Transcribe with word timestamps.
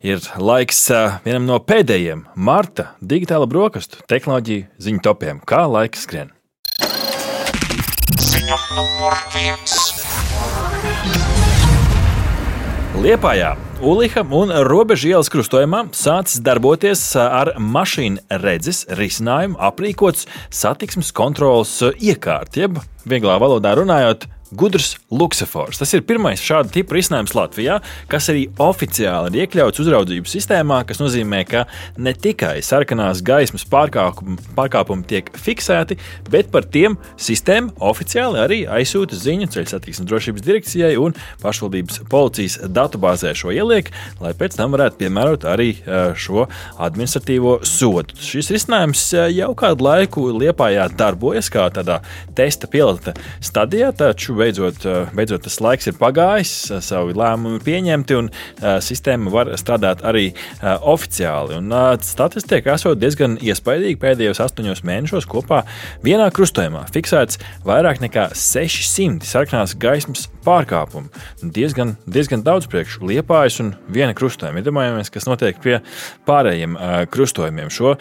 Ir 0.00 0.16
laiks 0.40 0.78
vienam 1.26 1.44
no 1.44 1.58
pēdējiem 1.60 2.22
marta 2.32 2.86
digitāla 3.04 3.44
brokastu 3.44 3.98
tehnoloģiju 4.08 4.62
ziņu 4.80 5.02
topiem. 5.04 5.42
Kā 5.44 5.66
laiks 5.68 6.06
skrien? 6.06 6.30
Liepājā 12.96 13.52
Uliha 13.84 14.24
un 14.40 14.56
Robeža 14.64 15.12
ielas 15.12 15.28
krustojumā 15.32 15.86
sācis 15.92 16.40
darboties 16.48 17.04
ar 17.20 17.52
mašīnu 17.60 18.40
redzes 18.40 18.86
risinājumu 18.96 19.60
aprīkots 19.68 20.24
satiksmes 20.48 21.12
kontrolas 21.12 21.76
iekārtu, 21.92 22.64
jeb 22.64 22.80
vieglā 23.04 23.36
valodā 23.40 23.76
runājot, 23.76 24.30
Gudrs 24.50 24.96
Luksafors. 25.14 25.78
Tas 25.78 25.92
ir 25.94 26.02
pirmais 26.06 26.40
šāda 26.42 26.72
tipa 26.74 26.96
risinājums 26.96 27.36
Latvijā, 27.36 27.78
kas 28.10 28.26
arī 28.32 28.48
oficiāli 28.60 29.30
ir 29.30 29.44
iekļauts 29.44 29.82
uzraudzības 29.82 30.34
sistēmā, 30.34 30.80
kas 30.88 30.98
nozīmē, 30.98 31.44
ka 31.46 31.64
ne 32.02 32.12
tikai 32.14 32.56
sarkanās 32.66 33.22
gaismas 33.26 33.62
pārkāpumi, 33.70 34.38
pārkāpumi 34.56 35.06
tiek 35.10 35.30
fiksēti, 35.38 35.98
bet 36.32 36.50
par 36.50 36.66
tiem 36.66 36.96
sistēma 37.20 37.76
oficiāli 37.90 38.42
arī 38.42 38.60
aizsūta 38.78 39.18
ziņu 39.18 39.50
ceļu 39.54 39.70
satiksmes 39.70 40.10
drošības 40.10 40.46
direkcijai 40.46 40.96
un 40.98 41.14
pašvaldības 41.44 42.02
policijas 42.10 42.58
datubāzē 42.66 43.34
šo 43.38 43.54
ieliek, 43.54 43.92
lai 44.22 44.34
pēc 44.34 44.58
tam 44.58 44.74
varētu 44.74 44.98
piemērot 45.04 45.46
arī 45.50 45.70
šo 46.18 46.48
administratīvo 46.82 47.60
sodu. 47.66 48.18
Šis 48.18 48.50
risinājums 48.56 49.06
jau 49.36 49.52
kādu 49.58 49.86
laiku 49.86 50.26
Liepājā 50.40 50.88
darbojas 50.98 51.50
kā 51.52 51.68
tādā 51.74 52.00
testa 52.34 52.66
pilota 52.70 53.14
stadijā, 53.44 53.92
taču 53.94 54.39
beidzot, 54.40 54.86
beidzot 55.16 55.44
tas 55.46 55.60
laiks 55.62 55.90
ir 55.90 55.98
pagājis, 56.00 56.54
savi 56.84 57.14
lēmumi 57.18 57.60
ir 57.60 57.66
pieņemti 57.66 58.18
un 58.18 58.30
sistēma 58.60 59.32
var 59.34 59.52
strādāt 59.60 60.04
arī 60.06 60.30
oficiāli. 60.62 61.60
Un, 61.60 61.74
statistika 62.06 62.74
esot 62.76 63.00
diezgan 63.00 63.36
iespaidīga 63.44 64.00
pēdējos 64.04 64.42
astoņos 64.46 64.84
mēnešos 64.86 65.28
kopā 65.30 65.62
vienā 66.04 66.30
krustojumā 66.34 66.86
fiksēts 66.94 67.40
vairāk 67.66 68.02
nekā 68.04 68.30
600 68.36 69.28
sarkanās 69.28 69.76
gaismas 69.80 70.26
pārkāpumu. 70.44 71.10
Diezgan, 71.54 71.94
diezgan 72.08 72.44
daudz 72.46 72.68
priekš 72.70 73.00
liepājas 73.04 73.60
un 73.64 73.74
viena 73.92 74.14
krustojuma. 74.16 74.62
Iedomājamies, 74.62 75.12
kas 75.12 75.28
notiek 75.28 75.60
pie 75.62 75.78
pārējiem 76.28 76.76
krustojumiem. 77.12 77.70
Šo 77.72 77.96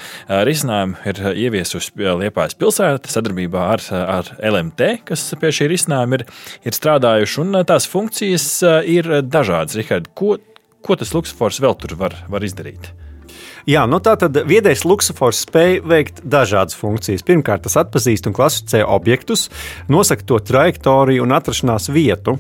risinājumu 0.48 1.00
ir 1.10 1.22
ieviesusi 1.46 1.96
Liepājas 2.20 2.56
pilsēta 2.60 3.12
sadarbībā 3.12 3.66
ar, 3.76 3.84
ar 4.00 4.32
LMT, 4.52 4.90
kas 5.10 5.26
pie 5.40 5.52
šī 5.56 5.70
risinājuma 5.74 6.20
ir 6.20 6.26
ir 6.66 6.78
strādājuši, 6.78 7.42
un 7.44 7.60
tās 7.68 7.88
funkcijas 7.90 8.48
ir 8.88 9.10
dažādas. 9.26 9.78
Rihard, 9.80 10.12
ko, 10.18 10.38
ko 10.86 11.00
tas 11.00 11.14
Luksafors 11.16 11.62
vēl 11.64 11.78
tur 11.82 11.98
var, 12.00 12.18
var 12.32 12.46
izdarīt? 12.46 12.92
Jā, 13.70 13.84
nu 13.90 14.00
tā 14.02 14.16
tad 14.18 14.38
viedais 14.50 14.82
luksofors 14.88 15.44
spēj 15.46 15.80
veikt 15.86 16.22
dažādas 16.26 16.78
funkcijas. 16.80 17.22
Pirmkārt, 17.28 17.66
tas 17.68 17.78
atpazīst 17.82 18.30
un 18.30 18.34
klasificē 18.34 18.82
objektus, 18.88 19.48
nosaka 19.92 20.26
to 20.26 20.40
trajektoriju 20.42 21.26
un 21.26 21.36
atrašanās 21.36 21.90
vietu, 21.94 22.38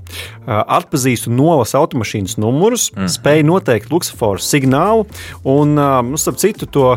atpazīst 0.48 1.28
un 1.30 1.38
nolasa 1.38 1.78
automašīnas 1.82 2.38
numurus, 2.42 2.88
mm. 2.96 3.12
spēj 3.14 3.44
noteikt 3.46 3.94
luksoforu 3.94 4.42
signālu 4.42 5.06
un, 5.44 5.76
nu, 5.76 6.20
starp 6.20 6.40
citu, 6.42 6.66
to 6.66 6.88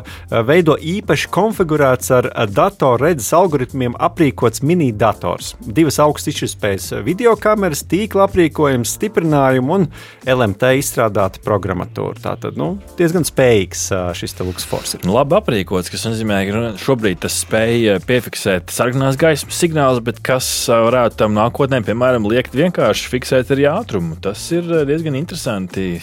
veido 0.49 0.79
īpaši 0.79 1.29
konfigurēts 1.35 2.15
ar 2.17 2.31
datoru 2.49 3.09
redzes 3.09 3.33
algoritmiem 3.37 3.99
aprīkots 4.01 4.65
mini 4.65 4.93
dators. 4.97 5.53
Divas 5.61 6.01
augstas 6.03 6.33
izšķirtspējas 6.33 6.89
video 7.05 7.35
kameras, 7.41 7.85
tīkla 7.91 8.29
aprīkojums, 8.31 8.97
stiprinājumu 8.97 9.77
un 9.77 9.89
LMT 10.25 10.73
izstrādāta 10.81 11.43
programmatūra. 11.45 12.23
Tātad 12.31 12.57
nu, 12.61 12.75
diezgan 12.97 13.27
spējīgs 13.29 13.82
šis 13.91 14.37
luksfors. 14.43 14.97
Nu, 15.07 15.15
labi 15.17 15.37
aprīkots, 15.39 15.91
kas 15.93 16.07
nozīmē, 16.09 16.39
ka 16.49 16.63
šobrīd 16.83 17.23
tas 17.25 17.41
spēj 17.43 17.99
piefiksēt 18.09 18.73
sarkanās 18.75 19.19
gaismas 19.21 19.59
signālus, 19.59 20.03
bet 20.05 20.21
kas 20.25 20.47
varētu 20.69 21.23
tam 21.25 21.37
nākotnē, 21.39 21.83
piemēram, 21.87 22.29
liekt 22.31 22.57
vienkārši 22.59 23.11
fiksēt 23.13 23.53
arī 23.55 23.69
ātrumu. 23.73 24.21
Tas 24.23 24.45
ir 24.55 24.69
diezgan 24.89 25.19
interesanti, 25.19 25.97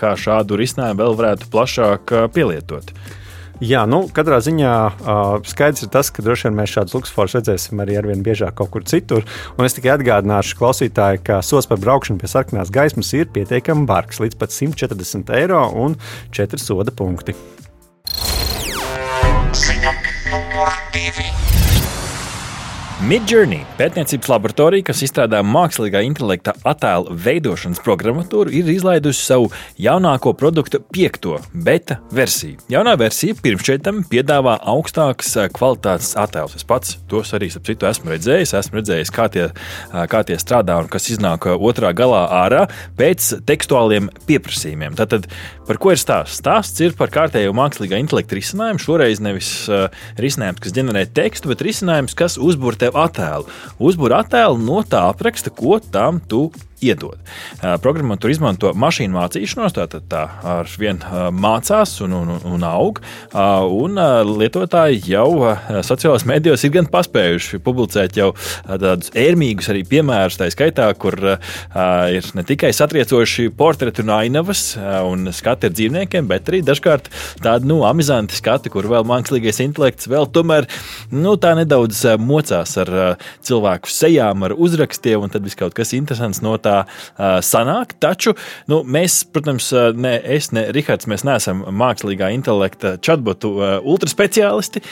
kā 0.00 0.14
šādu 0.18 0.58
risinājumu 0.60 1.04
vēl 1.04 1.18
varētu 1.22 1.50
plašāk 1.52 2.16
pielietot. 2.34 2.94
Jā, 3.60 3.82
nu, 3.84 4.06
katrā 4.16 4.38
ziņā 4.40 4.72
uh, 4.72 5.34
skaidrs 5.44 5.84
ir 5.84 5.90
tas, 5.92 6.08
ka 6.08 6.24
droši 6.24 6.48
vien 6.48 6.56
mēs 6.56 6.72
šādus 6.72 6.96
luksusforus 6.96 7.36
redzēsim 7.36 7.82
arī 7.84 7.98
arvien 8.00 8.24
biežāk 8.24 8.56
kaut 8.56 8.72
kur 8.72 8.86
citur. 8.88 9.28
Un 9.58 9.68
es 9.68 9.76
tikai 9.76 9.92
atgādināšu 9.98 10.56
klausītāju, 10.56 11.20
ka 11.28 11.42
sots 11.44 11.68
par 11.68 11.82
braukšanu 11.84 12.22
pie 12.22 12.32
sarkanās 12.32 12.72
gaismas 12.72 13.12
ir 13.12 13.28
pietiekami 13.28 13.84
bargs, 13.90 14.22
līdz 14.24 14.40
pat 14.40 14.56
140 14.56 15.36
eiro 15.36 15.66
un 15.76 16.00
4 16.32 16.64
soda 16.64 16.96
punkti. 16.96 17.36
Midjourney 23.00 23.62
pētniecības 23.78 24.28
laboratorija, 24.28 24.84
kas 24.90 24.98
izstrādā 25.06 25.38
mākslīgā 25.40 26.02
intelekta 26.04 26.52
attēlu 26.68 27.14
veidošanas 27.24 27.80
programmatūru, 27.80 28.52
ir 28.52 28.66
izlaidusi 28.68 29.22
savu 29.24 29.46
jaunāko 29.80 30.34
produktu, 30.36 30.82
piekto 30.92 31.38
beta 31.54 31.96
versiju. 32.12 32.58
Jaunā 32.68 32.98
versija 33.00 33.38
pirmšķietam 33.40 34.02
piedāvā 34.10 34.58
augstākas 34.68 35.32
eh, 35.40 35.48
kvalitātes 35.56 36.10
attēlus. 36.20 36.58
Es 36.60 36.68
pats 36.68 36.98
tos 37.08 37.32
arī 37.38 37.48
citu, 37.54 37.88
esmu 37.88 38.12
redzējis, 38.12 38.52
esmu 38.60 38.82
redzējis, 38.82 39.14
kā 39.16 39.30
tie, 39.32 39.46
eh, 39.48 40.04
kā 40.12 40.20
tie 40.28 40.36
strādā 40.36 40.76
un 40.82 40.92
kas 40.92 41.08
iznāk 41.14 41.48
eh, 41.48 41.56
otrā 41.56 41.94
galā 41.96 42.26
ārā 42.42 42.66
pēc 43.00 43.30
tekstuāliem 43.48 44.12
pieprasījumiem. 44.28 45.00
Tātad, 45.00 45.30
par 45.70 45.80
ko 45.80 45.94
ir 45.96 46.02
stāsts? 46.04 46.42
Stāsts 46.44 46.84
ir 46.84 46.92
par 47.00 47.08
kārtējo 47.16 47.56
mākslīgā 47.56 47.96
intelekta 48.04 48.36
risinājumu. 48.36 48.84
Šoreiz 48.84 49.24
nevis 49.24 49.50
uh, 49.70 49.86
risinājums, 50.20 50.60
kas 50.64 50.74
ģenerē 50.74 51.04
tekstu, 51.14 51.48
bet 51.52 51.62
risinājums, 51.64 52.16
kas 52.18 52.36
uzburtē 52.40 52.89
tev 52.90 52.98
attēlu. 52.98 53.46
Uzbūr 53.78 54.18
attēlu 54.18 54.58
no 54.58 54.82
tā 54.82 55.06
apraksta, 55.10 55.50
ko 55.50 55.78
tam 55.80 56.20
tu 56.20 56.50
iedod. 56.84 57.18
Programmatūra 57.84 58.32
izmanto 58.34 58.72
mašīnu 58.78 59.16
mācīšanos, 59.16 59.74
tātad 59.76 60.06
tā 60.10 60.22
ar 60.46 60.70
vien 60.80 61.00
mācās 61.36 61.96
un, 62.04 62.14
un, 62.16 62.32
un 62.48 62.64
aug. 62.66 63.00
Un 63.34 64.00
lietotāji 64.40 65.02
jau 65.12 65.28
sociālajos 65.86 66.26
medijos 66.28 66.64
ir 66.64 66.74
gan 66.74 66.88
paspējuši 66.90 67.60
publicēt 67.64 68.18
jau 68.20 68.30
tādus 68.66 69.12
ērmīgus 69.18 69.70
arī 69.72 69.84
piemērus, 69.88 70.38
tā 70.40 70.48
skaitā, 70.52 70.88
kur 71.00 71.16
ir 71.20 72.30
ne 72.36 72.46
tikai 72.46 72.72
satriecoši 72.76 73.50
portreti 73.56 74.04
un 74.04 74.14
ainavas 74.16 74.64
un 75.08 75.30
skati 75.36 75.68
ar 75.68 75.76
dzīvniekiem, 75.76 76.28
bet 76.30 76.48
arī 76.50 76.62
dažkārt 76.66 77.10
tādi 77.44 77.68
nu, 77.70 77.82
amizanti 77.88 78.38
skati, 78.38 78.72
kur 78.72 78.88
vēl 78.90 79.06
mākslīgais 79.08 79.60
intelekts 79.66 80.08
vēl 80.10 80.28
tomēr 80.32 80.68
nu, 81.12 81.36
tā 81.40 81.54
nedaudz 81.58 82.02
mocās 82.20 82.76
ar 82.80 82.92
cilvēku 83.46 83.90
sejām, 83.92 84.46
ar 84.46 84.56
uzrakstiem, 84.56 85.26
un 85.26 85.32
tad 85.32 85.44
viss 85.46 85.58
kaut 85.58 85.76
kas 85.76 85.94
interesants 85.96 86.42
no 86.44 86.56
tā 86.62 86.69
tā 86.70 86.78
sanāk. 87.42 87.96
Taču 88.00 88.36
nu, 88.70 88.80
mēs, 88.86 89.20
protams, 89.34 89.72
ne 89.98 90.14
es, 90.38 90.50
ne 90.54 90.68
Rihards, 90.74 91.08
mēs 91.10 91.26
neesam 91.26 91.64
mākslīgā 91.82 92.30
intelekta 92.36 92.94
chatbotu 93.02 93.52
ultraspeciālisti. 93.82 94.84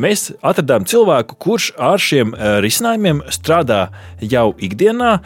Mēs 0.00 0.30
atradām 0.40 0.88
cilvēku, 0.88 1.36
kurš 1.42 1.70
ar 1.76 2.00
šiem 2.02 2.32
risinājumiem 2.64 3.22
strādā 3.34 3.86
jau 4.24 4.48
ikdienā, 4.56 5.18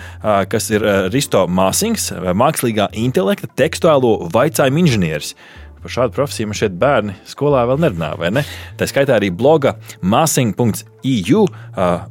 kas 0.50 0.70
ir 0.74 0.84
Risto 1.14 1.46
Māsings, 1.46 2.10
mākslīgā 2.16 2.90
intelekta 2.98 3.50
tekstuālo 3.60 4.16
vaicājumu 4.34 4.84
inženieris. 4.84 5.34
Par 5.80 5.94
šādu 5.94 6.12
profesiju 6.18 6.50
man 6.50 6.58
šeit 6.58 6.74
bērni 6.80 7.14
skolā 7.30 7.62
vēl 7.70 7.80
nerunā, 7.86 8.10
vai 8.20 8.28
ne? 8.36 8.44
Tā 8.76 8.88
skaitā 8.90 9.16
arī 9.16 9.30
bloga 9.32 9.78
māsing.eu 10.04 11.46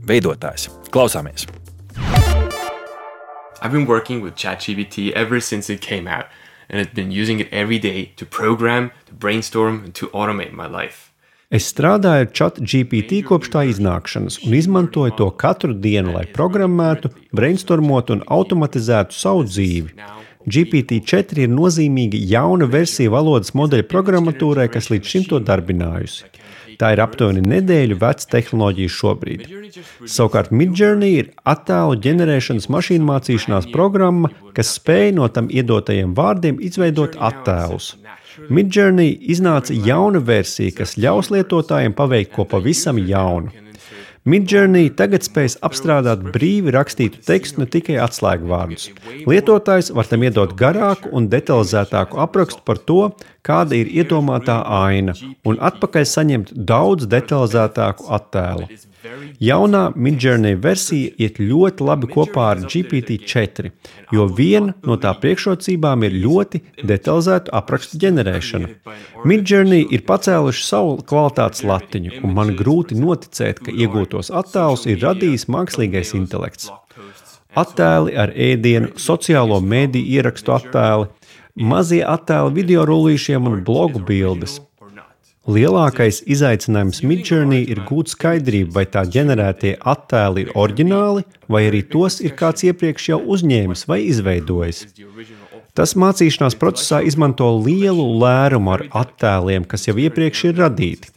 veidotājs. 0.09 0.71
Klausāmies! 0.89 1.58
I've 3.61 3.73
been 3.73 3.85
working 3.85 4.21
with 4.21 4.35
ChatGPT 4.35 5.11
ever 5.11 5.39
since 5.41 5.69
it 5.69 5.81
came 5.81 6.07
out, 6.07 6.25
and 6.69 6.79
I've 6.79 6.93
been 6.93 7.11
using 7.11 7.39
it 7.39 7.49
every 7.51 7.77
day 7.77 8.13
to 8.15 8.25
program, 8.25 8.91
to 9.07 9.13
brainstorm, 9.13 9.83
and 9.83 9.93
to 9.95 10.07
automate 10.07 10.53
my 10.53 10.67
life. 10.67 11.11
Es 11.51 11.65
strādāju 11.73 12.27
ar 12.27 12.31
ChatGPT 12.37 13.23
kopš 13.25 13.49
tā 13.55 13.63
iznākšanas 13.71 14.37
un 14.45 14.53
izmantoju 14.53 15.15
to 15.17 15.29
katru 15.43 15.73
dienu, 15.73 16.13
lai 16.13 16.27
programmētu, 16.29 17.09
brainstormotu 17.35 18.19
un 18.19 18.21
automatizētu 18.37 19.17
savu 19.17 19.47
dzīvi. 19.49 19.95
GPT-4 20.45 21.43
ir 21.43 21.49
nozīmīga 21.51 22.21
jauna 22.31 22.69
versija 22.69 23.11
valodas 23.11 23.55
modeļa 23.57 23.87
programmatūrai, 23.89 24.69
kas 24.71 24.91
līdz 24.93 25.09
šim 25.15 25.25
to 25.31 25.41
darbinājusi. 25.43 26.29
Tā 26.79 26.93
ir 26.95 27.01
aptuveni 27.03 27.41
nedēļu 27.43 27.97
veca 27.99 28.27
tehnoloģija 28.31 28.91
šobrīd. 28.95 29.41
Savukārt 30.07 30.53
Midjourney 30.55 31.17
ir 31.19 31.31
attēlu 31.43 31.97
ģenerēšanas 32.05 32.69
mašīnu 32.71 33.07
mācīšanās 33.09 33.67
programma, 33.73 34.31
kas 34.55 34.71
spēj 34.77 35.11
no 35.17 35.27
tam 35.35 35.51
iedotajiem 35.51 36.15
vārdiem 36.15 36.61
izveidot 36.63 37.19
attēlus. 37.19 37.97
Midjourney 38.47 39.17
iznāca 39.33 39.75
jauna 39.75 40.21
versija, 40.23 40.71
kas 40.77 40.95
ļaus 40.95 41.33
lietotājiem 41.35 41.97
paveikt 41.97 42.31
ko 42.37 42.47
pavisam 42.47 43.01
jaunu. 43.03 43.51
Midjourney 44.29 44.91
tagad 44.93 45.23
spēj 45.23 45.55
apstrādāt 45.65 46.23
brīvi 46.35 46.73
rakstītu 46.75 47.21
tekstu, 47.25 47.63
ne 47.63 47.67
tikai 47.71 47.95
atslēgvārdus. 48.03 48.89
Lietotājs 49.27 49.91
var 49.95 50.07
tam 50.07 50.25
iedot 50.27 50.53
garāku 50.59 51.11
un 51.15 51.29
detalizētāku 51.31 52.19
aprakstu 52.23 52.63
par 52.67 52.81
to, 52.83 52.99
kāda 53.49 53.79
ir 53.79 53.89
iedomātā 54.01 54.59
aina, 54.79 55.17
un 55.49 55.57
atpakaļ 55.69 56.07
saņemt 56.13 56.53
daudz 56.69 57.09
detalizētāku 57.09 58.07
attēlu. 58.19 58.69
Jaunā 59.39 59.81
Midjourney 59.95 60.57
versija 60.59 61.13
iet 61.23 61.37
ļoti 61.39 61.85
labi 61.87 62.09
kopā 62.11 62.49
ar 62.53 62.63
GPT-4, 62.65 63.71
jo 64.15 64.25
viena 64.39 64.73
no 64.83 64.97
tā 64.99 65.13
priekšrocībām 65.21 66.03
ir 66.07 66.17
ļoti 66.25 66.61
detalizēta 66.83 67.53
aprakstu 67.61 68.01
ģenerēšana. 68.03 68.73
Midjourney 69.29 69.87
ir 69.95 70.03
pacēluši 70.09 70.65
savu 70.67 70.97
kvalitātes 71.07 71.63
latiņu, 71.63 72.19
un 72.23 72.35
man 72.35 72.51
grūti 72.59 72.99
noticēt, 72.99 73.63
ka 73.63 73.71
iegūtos 73.71 74.33
attēlus 74.41 74.85
ir 74.91 74.99
radījis 75.05 75.47
mākslīgais 75.55 76.13
intelekts. 76.19 76.67
Attēli 77.57 78.13
ar 78.19 78.35
ēdienu, 78.35 78.91
sociālo 79.01 79.57
mediju 79.63 80.19
ierakstu 80.19 80.53
attēli, 80.53 81.07
mazie 81.59 82.01
attēli 82.07 82.55
video 82.55 82.85
rullīšiem 82.87 83.47
un 83.49 83.61
blogu 83.67 84.01
bildes. 84.05 84.59
Lielākais 85.49 86.19
izaicinājums 86.29 86.99
Midjourney 87.01 87.63
ir 87.73 87.79
gūt 87.87 88.11
skaidrību, 88.13 88.73
vai 88.75 88.83
tā 88.85 89.01
ģenerētie 89.15 89.71
attēli 89.81 90.43
ir 90.45 90.51
oriģināli, 90.53 91.23
vai 91.49 91.63
arī 91.71 91.81
tos 91.89 92.19
ir 92.21 92.35
kāds 92.37 92.67
iepriekš 92.67 93.09
jau 93.13 93.19
uzņēmis 93.35 93.87
vai 93.89 94.03
izveidojis. 94.11 94.83
Tas 95.79 95.93
mācīšanās 95.95 96.57
procesā 96.59 96.97
izmanto 97.07 97.45
lielu 97.55 98.03
lērumu 98.19 98.73
ar 98.73 98.81
attēliem, 98.99 99.63
kas 99.63 99.87
jau 99.87 99.95
iepriekš 99.95 100.49
ir 100.49 100.57
radīti. 100.59 101.13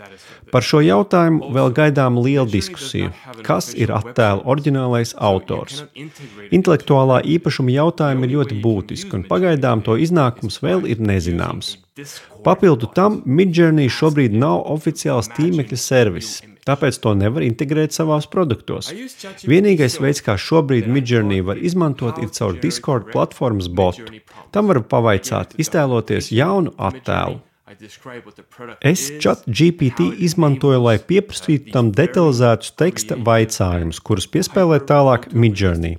Par 0.55 0.63
šo 0.63 0.83
jautājumu 0.85 1.49
vēl 1.57 1.73
gaidām 1.75 2.21
liela 2.23 2.45
diskusija. 2.47 3.09
Kas 3.43 3.73
ir 3.75 3.91
attēla 3.97 4.45
oriģinālais 4.53 5.17
autors? 5.17 5.81
Intelektuālā 6.55 7.23
īpašuma 7.35 7.75
jautājumi 7.75 8.29
ir 8.29 8.35
ļoti 8.37 8.61
būtiski, 8.63 9.17
un 9.19 9.27
pagaidām 9.27 9.83
to 9.83 9.99
iznākums 9.99 10.61
vēl 10.63 10.87
ir 10.95 11.03
nezināms. 11.03 11.75
Papildu 12.47 12.93
tam 12.95 13.19
Midjourney 13.27 13.91
šobrīd 13.91 14.39
nav 14.39 14.63
oficiāls 14.77 15.33
tīmekļa 15.35 15.81
servis, 15.89 16.37
tāpēc 16.69 16.99
to 17.03 17.15
nevar 17.19 17.45
integrēt 17.47 17.95
savās 17.97 18.29
produktos. 18.31 18.91
Vienīgais 19.49 19.99
veids, 20.03 20.23
kā 20.25 20.37
šobrīd 20.39 20.89
Midjourney 20.91 21.43
var 21.45 21.61
izmantot, 21.61 22.19
ir 22.23 22.33
caur 22.35 22.59
Discord 22.63 23.13
platformas 23.13 23.69
botu. 23.69 24.07
Tam 24.55 24.71
var 24.71 24.83
pavaicāt, 24.87 25.57
iztēloties 25.63 26.33
jaunu 26.35 26.75
attēlu. 26.79 27.41
Es 28.85 29.07
chat 29.23 29.47
GPT 29.49 30.11
izmantoju, 30.27 30.83
lai 30.85 30.99
pieprasītu 31.01 31.73
tam 31.73 31.89
detalizētus 31.97 32.75
teksta 32.77 33.17
vaicājumus, 33.17 34.03
kurus 34.05 34.29
piespēlē 34.29 34.83
tālāk 34.89 35.31
Midjourney. 35.33 35.97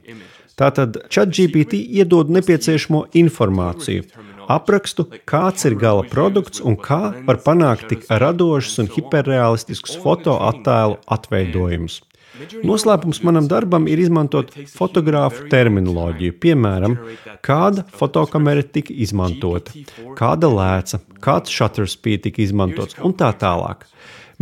Tātad 0.60 1.00
ChatGPT 1.10 1.80
iedod 1.98 2.30
nepieciešamo 2.30 3.08
informāciju, 3.18 4.06
aprakstu, 4.52 5.08
kāds 5.30 5.68
ir 5.70 5.78
gala 5.80 6.06
produkts 6.10 6.64
un 6.64 6.78
kā 6.80 7.02
var 7.28 7.42
panākt 7.46 7.90
tik 7.92 8.08
radošus 8.10 8.82
un 8.84 8.90
hiperrealistiskus 8.96 10.00
fotoattēlu 10.04 11.00
atveidojumus. 11.18 12.02
Noslēpums 12.66 13.20
manam 13.22 13.46
darbam 13.50 13.86
ir 13.86 14.00
izmantot 14.02 14.50
fotogrāfu 14.74 15.46
terminoloģiju, 15.52 16.34
piemēram, 16.42 16.96
kāda 17.46 17.86
fotokamera 17.94 18.64
tika 18.66 18.96
izmantota, 19.06 19.76
kāda 20.18 20.50
lēca, 20.50 21.00
kāds 21.22 21.54
shutter 21.54 21.90
speed 21.90 22.26
tika 22.26 22.42
izmantots 22.42 22.98
un 23.06 23.14
tā 23.20 23.30
tālāk. 23.38 23.86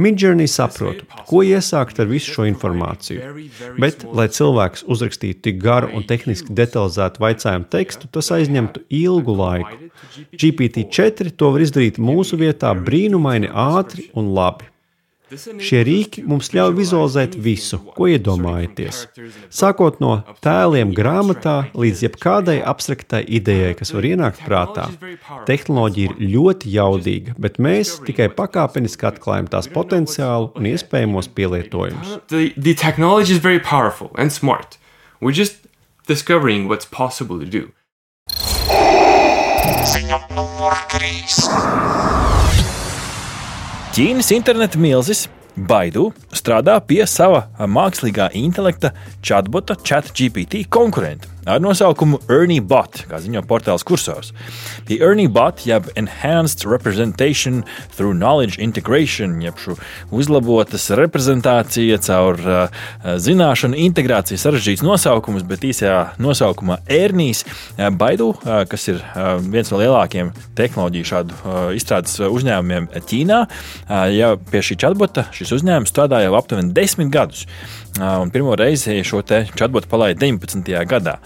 Midjourney 0.02 0.50
saprot, 0.50 1.04
ko 1.30 1.44
iesākt 1.46 2.00
ar 2.02 2.10
visu 2.10 2.34
šo 2.36 2.48
informāciju. 2.50 3.34
Bet, 3.82 4.06
lai 4.18 4.28
cilvēks 4.34 4.86
uzrakstītu 4.90 5.44
tik 5.48 5.62
garu 5.62 5.92
un 5.98 6.08
tehniski 6.10 6.56
detalizētu 6.58 7.22
jautājumu 7.22 7.70
tekstu, 7.76 8.10
tas 8.12 8.32
aizņemtu 8.34 8.86
ilgu 9.02 9.38
laiku. 9.38 9.92
GPT-4 10.42 11.36
to 11.38 11.54
var 11.54 11.66
izdarīt 11.68 12.02
mūsu 12.02 12.40
vietā 12.42 12.74
brīnumaini 12.78 13.52
ātri 13.52 14.10
un 14.18 14.34
labi. 14.36 14.71
Šie 15.32 15.80
rīki 15.88 16.26
mums 16.28 16.50
ļauj 16.52 16.74
vizualizēt 16.76 17.36
visu, 17.40 17.78
ko 17.96 18.10
iedomājaties. 18.12 19.06
Sākot 19.54 20.02
no 20.04 20.18
tēliem 20.44 20.92
grāmatā 20.98 21.70
līdz 21.72 22.04
jebkādai 22.04 22.58
abstraktai 22.68 23.22
idejai, 23.40 23.72
kas 23.80 23.94
var 23.96 24.08
ienākt 24.10 24.44
prātā. 24.44 24.90
Tehnoloģija 25.48 26.12
ir 26.12 26.34
ļoti 26.36 26.74
jaudīga, 26.76 27.38
bet 27.40 27.62
mēs 27.64 27.98
tikai 28.08 28.28
pakāpeniski 28.36 29.08
atklājam 29.08 29.48
tās 29.54 29.72
potenciālu 29.72 30.52
un 30.60 30.68
iespējamos 30.74 31.32
pielietojumus. 31.38 32.18
The, 32.28 32.52
the 32.58 32.76
technology 32.76 33.32
is 33.32 33.40
very 33.40 33.64
powerful 33.64 34.12
and 34.18 34.36
smart. 34.36 34.78
We're 35.22 35.38
just 35.38 35.64
discovering 36.08 36.68
what's 36.68 36.86
possible 36.86 37.40
to 37.40 37.48
do. 37.48 37.72
Ziņa 39.92 40.18
numur 40.36 40.76
3. 40.92 42.41
Ķīnas 43.92 44.30
interneta 44.32 44.80
milzis 44.80 45.26
Baidu 45.68 46.06
strādā 46.32 46.78
pie 46.88 47.02
sava 47.12 47.42
mākslīgā 47.68 48.30
intelekta 48.40 48.94
chatbota 49.20 49.76
ChatGPT 49.76 50.62
konkurenta 50.72 51.28
ar 51.46 51.62
nosaukumu 51.62 52.20
Ernie 52.30 52.62
Bot, 52.62 53.02
kā 53.10 53.20
ziņo 53.22 53.42
portāls 53.50 53.86
kursors. 53.88 54.32
Pie 54.88 55.00
Ernie 55.02 55.30
Bot, 55.32 55.64
jeb 55.66 55.90
Enhanced 55.96 56.66
Representation 56.70 57.64
through 57.96 58.14
Knowledge 58.18 58.60
Integration, 58.62 59.40
jeb 59.42 59.58
šo 59.62 59.78
uzlabotas 60.14 60.90
reprezentācija 60.98 61.98
caur 62.06 62.40
uh, 62.46 62.82
zināšanu 63.22 63.80
integrāciju 63.88 64.42
sarežģīts 64.42 64.86
nosaukums, 64.86 65.46
bet 65.50 65.66
īsajā 65.66 66.00
nosaukumā 66.22 66.82
Ernijs 66.92 67.44
uh, 67.48 67.90
Baidu, 67.90 68.32
uh, 68.36 68.62
kas 68.70 68.90
ir 68.94 69.02
uh, 69.02 69.38
viens 69.42 69.74
no 69.74 69.82
lielākajiem 69.82 70.34
tehnoloģiju 70.58 71.12
šādu 71.14 71.38
uh, 71.42 71.62
izstrādes 71.78 72.20
uzņēmumiem 72.28 72.92
Ķīnā, 73.02 73.44
uh, 73.48 74.04
ja 74.14 74.36
pie 74.52 74.62
šī 74.66 74.78
chatbota 74.86 75.26
šis 75.36 75.58
uzņēmums 75.58 75.90
strādā 75.90 76.22
jau 76.26 76.36
aptuveni 76.38 76.76
desmit 76.76 77.10
gadus. 77.14 77.48
Un 78.00 78.30
pirmo 78.32 78.54
reizi 78.56 79.02
šo 79.04 79.20
chatbotu 79.28 79.90
palaida 79.92 80.24
19. 80.24 80.64
gadā. 80.88 81.18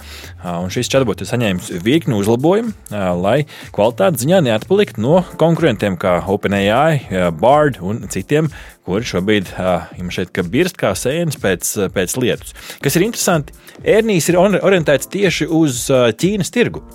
Un 0.46 0.72
šis 0.74 0.90
chatbots 0.92 1.26
ir 1.26 1.30
saņēmis 1.30 1.72
virkni 1.86 2.18
uzlabojumu, 2.18 2.74
lai 3.22 3.38
kvalitātes 3.76 4.24
ziņā 4.24 4.42
neatpaliktu 4.46 5.02
no 5.04 5.24
konkurentiem 5.42 5.98
kā 6.02 6.18
OpenAI, 6.32 7.30
Bard 7.40 7.80
un 7.82 8.04
citiem, 8.14 8.52
kuri 8.86 9.08
šobrīd 9.10 9.54
ir 9.98 10.12
šeit 10.14 10.44
birst 10.54 10.78
kā 10.82 10.94
sēnes 10.98 11.40
pēc, 11.42 11.72
pēc 11.96 12.18
lietus. 12.22 12.54
Kas 12.84 13.00
ir 13.00 13.08
interesanti, 13.08 13.56
Ernijs 13.82 14.30
ir 14.32 14.38
orientēts 14.40 15.10
tieši 15.12 15.50
uz 15.52 15.88
Ķīnas 15.92 16.54
tirgu 16.54 16.86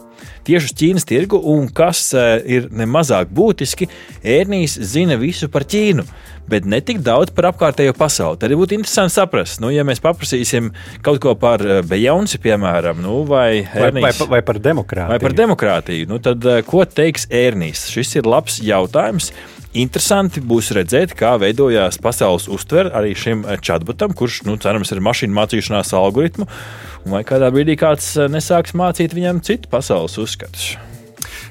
tieši 0.49 0.71
uz 0.71 0.77
Ķīnas 0.81 1.09
tirgu, 1.09 1.41
un 1.53 1.69
kas 1.69 2.11
ir 2.15 2.71
nemazāk 2.73 3.33
būtiski, 3.35 3.91
Ernijs 4.25 4.79
zina 4.93 5.19
visu 5.21 5.51
par 5.53 5.69
Ķīnu 5.69 6.07
bet 6.51 6.67
ne 6.69 6.81
tik 6.85 7.01
daudz 7.07 7.33
par 7.35 7.51
apkārtējo 7.51 7.95
pasauli. 7.99 8.39
Tad 8.41 8.55
būtu 8.59 8.77
interesanti 8.79 9.15
saprast, 9.15 9.61
nu, 9.63 9.71
ja 9.75 9.85
mēs 9.87 10.03
paprasīsim 10.03 10.73
kaut 11.07 11.21
ko 11.23 11.37
par 11.39 11.63
eh, 11.65 11.81
Bejonsi, 11.87 12.41
piemēram, 12.43 13.01
nu, 13.05 13.21
vai, 13.29 13.63
Ernīs, 13.63 14.03
vai, 14.03 14.13
vai, 14.19 14.29
vai 14.37 14.43
par 14.51 14.61
demokrātiju. 14.63 15.13
Vai 15.15 15.21
par 15.23 15.37
demokrātiju. 15.43 16.11
Nu, 16.11 16.21
tad, 16.25 16.45
eh, 16.47 16.63
ko 16.67 16.85
teiks 16.85 17.29
Ernīs? 17.31 17.87
Šis 17.95 18.17
ir 18.21 18.31
labs 18.31 18.61
jautājums. 18.65 19.31
Interesanti 19.71 20.43
būs 20.43 20.73
redzēt, 20.75 21.13
kā 21.15 21.37
veidojās 21.39 22.01
pasaules 22.03 22.49
uztvere 22.51 22.91
arī 22.97 23.15
šim 23.15 23.45
eh, 23.47 23.59
chatbotam, 23.63 24.17
kurš, 24.19 24.43
nu, 24.49 24.57
cerams, 24.59 24.91
ir 24.91 25.03
mašīnu 25.07 25.37
mācīšanās 25.37 25.95
algoritmu, 25.95 26.49
un 27.07 27.15
vai 27.15 27.23
kādā 27.27 27.53
brīdī 27.55 27.79
kāds 27.79 28.17
nesāks 28.35 28.75
mācīt 28.75 29.15
viņam 29.15 29.39
citu 29.47 29.71
pasaules 29.71 30.19
uzskatus. 30.19 30.73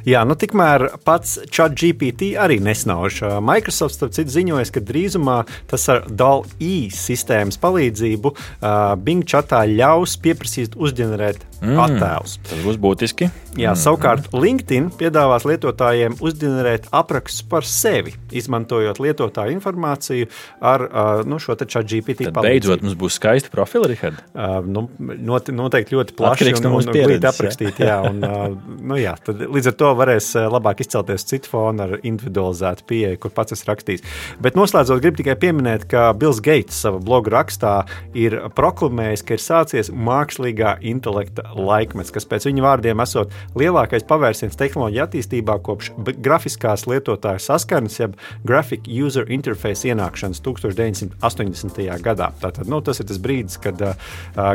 Jā, 0.08 0.22
nu 0.28 0.36
tikmēr 0.40 0.86
pats 1.08 1.38
ChatGPT 1.52 2.34
arī 2.40 2.60
nesnauž. 2.64 3.22
Microsoft, 3.44 3.98
starp 3.98 4.16
citu, 4.16 4.32
ziņojas, 4.32 4.72
ka 4.76 4.84
drīzumā 4.84 5.42
tas 5.70 5.88
ar 5.92 6.06
DAL-E 6.08 6.90
sistēmas 6.96 7.60
palīdzību 7.60 8.32
uh, 8.32 8.96
Bing 9.04 9.28
chatā 9.28 9.66
ļaus 9.68 10.16
pieprasīt 10.24 10.80
uzģenerēt 10.80 11.49
mm, 11.62 11.80
attēlus. 11.84 12.38
Tas 12.48 12.62
būs 12.64 12.80
būtiski. 12.82 13.30
Jā, 13.58 13.74
mm. 13.74 13.80
savukārt 13.82 14.30
LinkedIn 14.36 14.90
piedāvās 15.00 15.46
lietotājiem 15.48 16.18
uzģenerēt 16.24 16.90
aprakstus 16.96 17.44
par 17.50 17.66
sevi, 17.68 18.14
izmantojot 18.36 19.02
lietotāju 19.02 19.56
informāciju 19.58 20.30
ar 20.62 20.86
nu, 21.28 21.40
šo 21.42 21.58
ChatGPT 21.60 22.30
palīdzību. 22.30 22.46
Beidzot, 22.46 22.86
mums 22.86 22.98
būs 23.00 23.18
skaisti 23.20 23.52
profili, 23.54 23.92
Rihard. 23.94 24.22
Uh, 24.34 24.60
nu, 24.66 24.86
noteikti 25.00 25.98
ļoti 25.98 26.16
plaši 26.20 26.54
un, 26.54 26.70
un, 26.70 26.78
un 26.80 26.94
glīti 26.94 27.30
aprakstīt. 27.30 27.82
Jā, 27.84 28.00
un, 28.08 28.22
uh, 28.24 28.46
nu, 28.80 29.00
jā, 29.00 29.16
tad, 29.26 29.42
līdz 29.50 29.72
ar 29.74 29.78
to 29.82 29.92
varēs 30.00 30.32
labāk 30.54 30.84
izcelties 30.86 31.28
citu 31.28 31.52
fonu 31.52 31.88
ar 31.88 31.96
individualizētu 32.00 32.86
pieeju, 32.90 33.20
kur 33.24 33.34
pats 33.36 33.58
esmu 33.58 33.74
rakstījis. 33.74 34.06
Bet 34.44 34.58
noslēdzot, 34.60 35.02
gribu 35.04 35.22
tikai 35.22 35.36
pieminēt, 35.42 35.88
ka 35.92 36.10
Bills 36.18 36.42
Gates 36.46 36.80
savā 36.86 37.02
bloga 37.04 37.34
rakstā 37.40 37.76
ir 38.18 38.38
proklamējis, 38.56 39.26
ka 39.26 39.36
ir 39.36 39.44
sācies 39.44 39.92
mākslīgā 39.94 40.78
intelekta 40.90 41.49
laikmets, 41.56 42.12
kas 42.14 42.28
pēc 42.30 42.48
viņa 42.50 42.66
vārdiem 42.66 43.04
esot 43.04 43.34
lielākais 43.60 44.06
pavērsiens 44.10 44.58
tehnoloģiju 44.60 45.04
attīstībā 45.06 45.58
kopš 45.66 45.92
grafiskās 46.20 46.86
lietotāju 46.90 47.44
saskarnes, 47.44 48.00
jeb 48.02 48.18
Graphic 48.48 48.88
User 48.90 49.30
Interface 49.32 49.90
ienākšanas 49.90 50.42
1980. 50.46 51.82
gadā. 52.06 52.32
Tātad, 52.42 52.70
nu, 52.70 52.82
tas 52.86 53.02
ir 53.02 53.10
tas 53.10 53.22
brīdis, 53.22 53.60
kad 53.62 53.82
uh, 53.86 54.10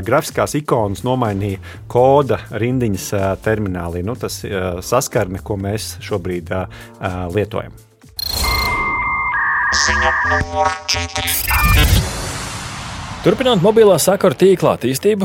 grafiskās 0.05 0.57
ikonas 0.59 1.05
nomainīja 1.07 1.63
koda 1.91 2.41
rindiņas 2.55 3.09
uh, 3.15 3.27
terminālī. 3.45 4.05
Nu, 4.07 4.17
tas 4.19 4.41
uh, 4.47 4.79
saskarne, 4.85 5.43
ko 5.45 5.59
mēs 5.61 5.97
šobrīd 6.05 6.55
uh, 6.55 6.69
lietojam. 7.35 7.75
Ziņa 9.75 10.13
numur 10.31 10.71
4. 10.87 12.24
Turpinot 13.25 13.63
mobilā 13.65 13.95
sakaru 13.97 14.37
tīkla 14.37 14.75
attīstību, 14.77 15.25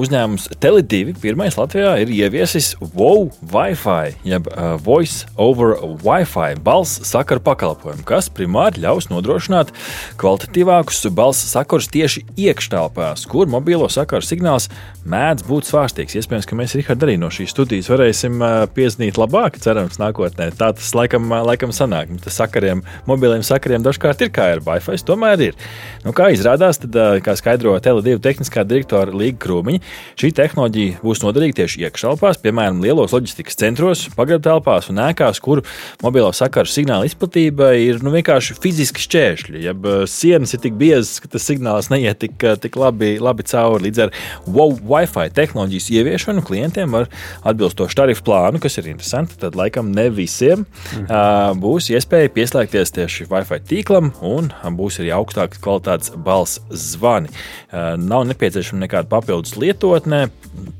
uzņēmums 0.00 0.46
Tele2 0.64 1.12
pirmais 1.20 1.58
Latvijā 1.58 1.90
ir 2.00 2.08
ieviesis 2.08 2.70
WOW 2.80 3.26
Wi-Fi, 3.52 4.14
jeb 4.24 4.48
Voice 4.80 5.28
over 5.36 5.74
Wi-Fi 6.06 6.56
balss 6.64 7.02
sakaru 7.04 7.44
pakalpojumu, 7.44 8.00
kas 8.08 8.30
primāri 8.32 8.80
ļaus 8.80 9.10
nodrošināt 9.12 9.74
kvalitatīvākus 10.16 11.04
balss 11.12 11.50
sakarus 11.52 11.90
tieši 11.92 12.22
iekštelpās, 12.46 13.26
kur 13.28 13.44
mobilo 13.52 13.90
sakaru 13.92 14.24
signāls 14.24 14.70
mēdz 15.04 15.44
būt 15.44 15.68
svārstīgs. 15.68 16.16
Iespējams, 16.16 16.48
ka 16.48 16.56
mēs 16.56 16.78
Richard, 16.80 17.04
arī 17.04 17.18
no 17.20 17.28
šīs 17.28 17.52
studijas 17.52 17.92
varēsim 17.92 18.40
piezīmēt 18.72 19.20
labāk, 19.20 19.60
cerams, 19.60 20.00
nākotnē. 20.00 20.48
Tā 20.56 20.72
tas 20.80 20.96
laikam, 20.96 21.28
laikam 21.44 21.76
sanāk. 21.76 22.08
Tas 22.24 22.40
sakariem, 22.40 22.80
mobiliem 23.08 23.44
sakariem 23.44 23.84
dažkārt 23.84 24.24
ir 24.24 24.32
kā 24.32 24.48
ar 24.56 24.64
Wi-Fi, 24.64 24.96
tomēr 25.12 25.48
ir. 25.50 25.62
Nu, 26.08 26.16
kā 26.16 26.32
izrādās, 26.32 26.80
tad 26.80 27.00
kā 27.24 27.34
skaidro 27.38 27.74
Tele2 27.82 28.18
tehniskā 28.22 28.64
direktora 28.68 29.14
Līga 29.14 29.38
Krūmiņa, 29.44 29.80
šī 30.18 30.30
tehnoloģija 30.36 31.00
būs 31.02 31.22
noderīga 31.24 31.60
tieši 31.62 31.84
iekštelpās, 31.86 32.40
piemēram, 32.42 32.82
lielos 32.84 33.14
loģistikas 33.14 33.58
centros, 33.58 34.04
pagrabtelpās 34.16 34.90
un 34.92 35.00
ēkās, 35.08 35.40
kur 35.44 35.62
mobilo 36.04 36.30
sakaru 36.36 36.70
signāla 36.70 37.08
izplatība 37.08 37.72
ir 37.78 38.02
nu, 38.04 38.12
vienkārši 38.14 38.58
fiziski 38.62 39.02
šķēršļi. 39.04 39.62
Ja 39.64 39.74
sienas 40.10 40.54
ir 40.54 40.62
tik 40.64 40.78
biezas, 40.78 41.18
ka 41.22 41.32
tas 41.32 41.46
signāls 41.48 41.90
neiet 41.92 42.20
tik, 42.22 42.36
tik 42.62 42.78
labi, 42.80 43.16
labi 43.22 43.46
cauri. 43.48 43.88
Līdz 43.88 44.04
ar 44.06 44.14
wow, 44.46 44.74
Wi-Fi 44.74 45.28
tehnoloģijas 45.36 45.90
ieviešanu 45.98 46.44
klientiem 46.46 46.96
ar 46.98 47.08
atbilstošu 47.48 47.98
tarifu 47.98 48.26
plānu, 48.28 48.62
kas 48.62 48.78
ir 48.80 48.90
interesanti, 48.92 49.38
tad 49.40 49.58
laikam 49.58 49.92
ne 49.94 50.08
visiem 50.14 50.64
mhm. 50.64 51.60
būs 51.62 51.90
iespēja 51.94 52.32
pieslēgties 52.34 52.94
tieši 52.98 53.28
Wi-Fi 53.30 53.62
tīklam 53.68 54.12
un 54.24 54.52
būs 54.78 55.00
arī 55.02 55.12
augstākas 55.16 55.62
kvalitātes 55.62 56.14
balss 56.24 56.62
zvans 56.68 57.07
zvani. 57.08 57.28
Eh, 57.28 57.96
nav 57.96 58.26
nepieciešama 58.28 58.86
nekāda 58.86 59.08
papildus 59.08 59.56
lietotne, 59.56 60.28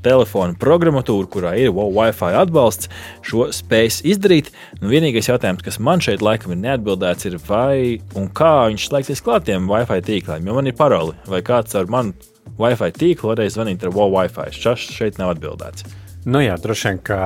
telefona 0.03 0.55
programmatūra, 0.59 1.27
kurā 1.29 1.53
ir 1.57 1.71
Wi-Fi 1.71 2.33
atbalsts, 2.41 2.89
šo 3.21 3.49
spējas 3.53 4.01
izdarīt. 4.03 4.51
Nu, 4.81 4.89
vienīgais 4.89 5.29
jautājums, 5.29 5.63
kas 5.63 5.79
man 5.79 5.99
šeit 5.99 6.21
laikam 6.21 6.53
ir 6.55 6.61
neatbildēts, 6.63 7.29
ir 7.29 7.39
vai 7.47 7.99
un 8.15 8.29
kā 8.29 8.69
viņš 8.69 8.89
slēgsies 8.89 9.23
klātiem 9.25 9.69
Wi-Fi 9.69 10.01
tīkliem, 10.01 10.45
jo 10.45 10.57
man 10.57 10.67
ir 10.67 10.77
paroli, 10.77 11.15
vai 11.27 11.41
kāds 11.41 11.75
ar 11.75 11.89
manu 11.89 12.13
Wi-Fi 12.59 12.91
tīklu 12.97 13.33
varēs 13.33 13.55
zvanīt 13.55 13.83
ar 13.85 13.95
Wi-Fi. 13.95 14.51
Šis 14.55 14.91
šeit 14.95 15.21
nav 15.21 15.35
atbildēts. 15.35 15.85
Nu 16.27 16.41
jā, 16.43 16.55
droši 16.59 16.89
vien, 16.89 16.97
ka 17.03 17.17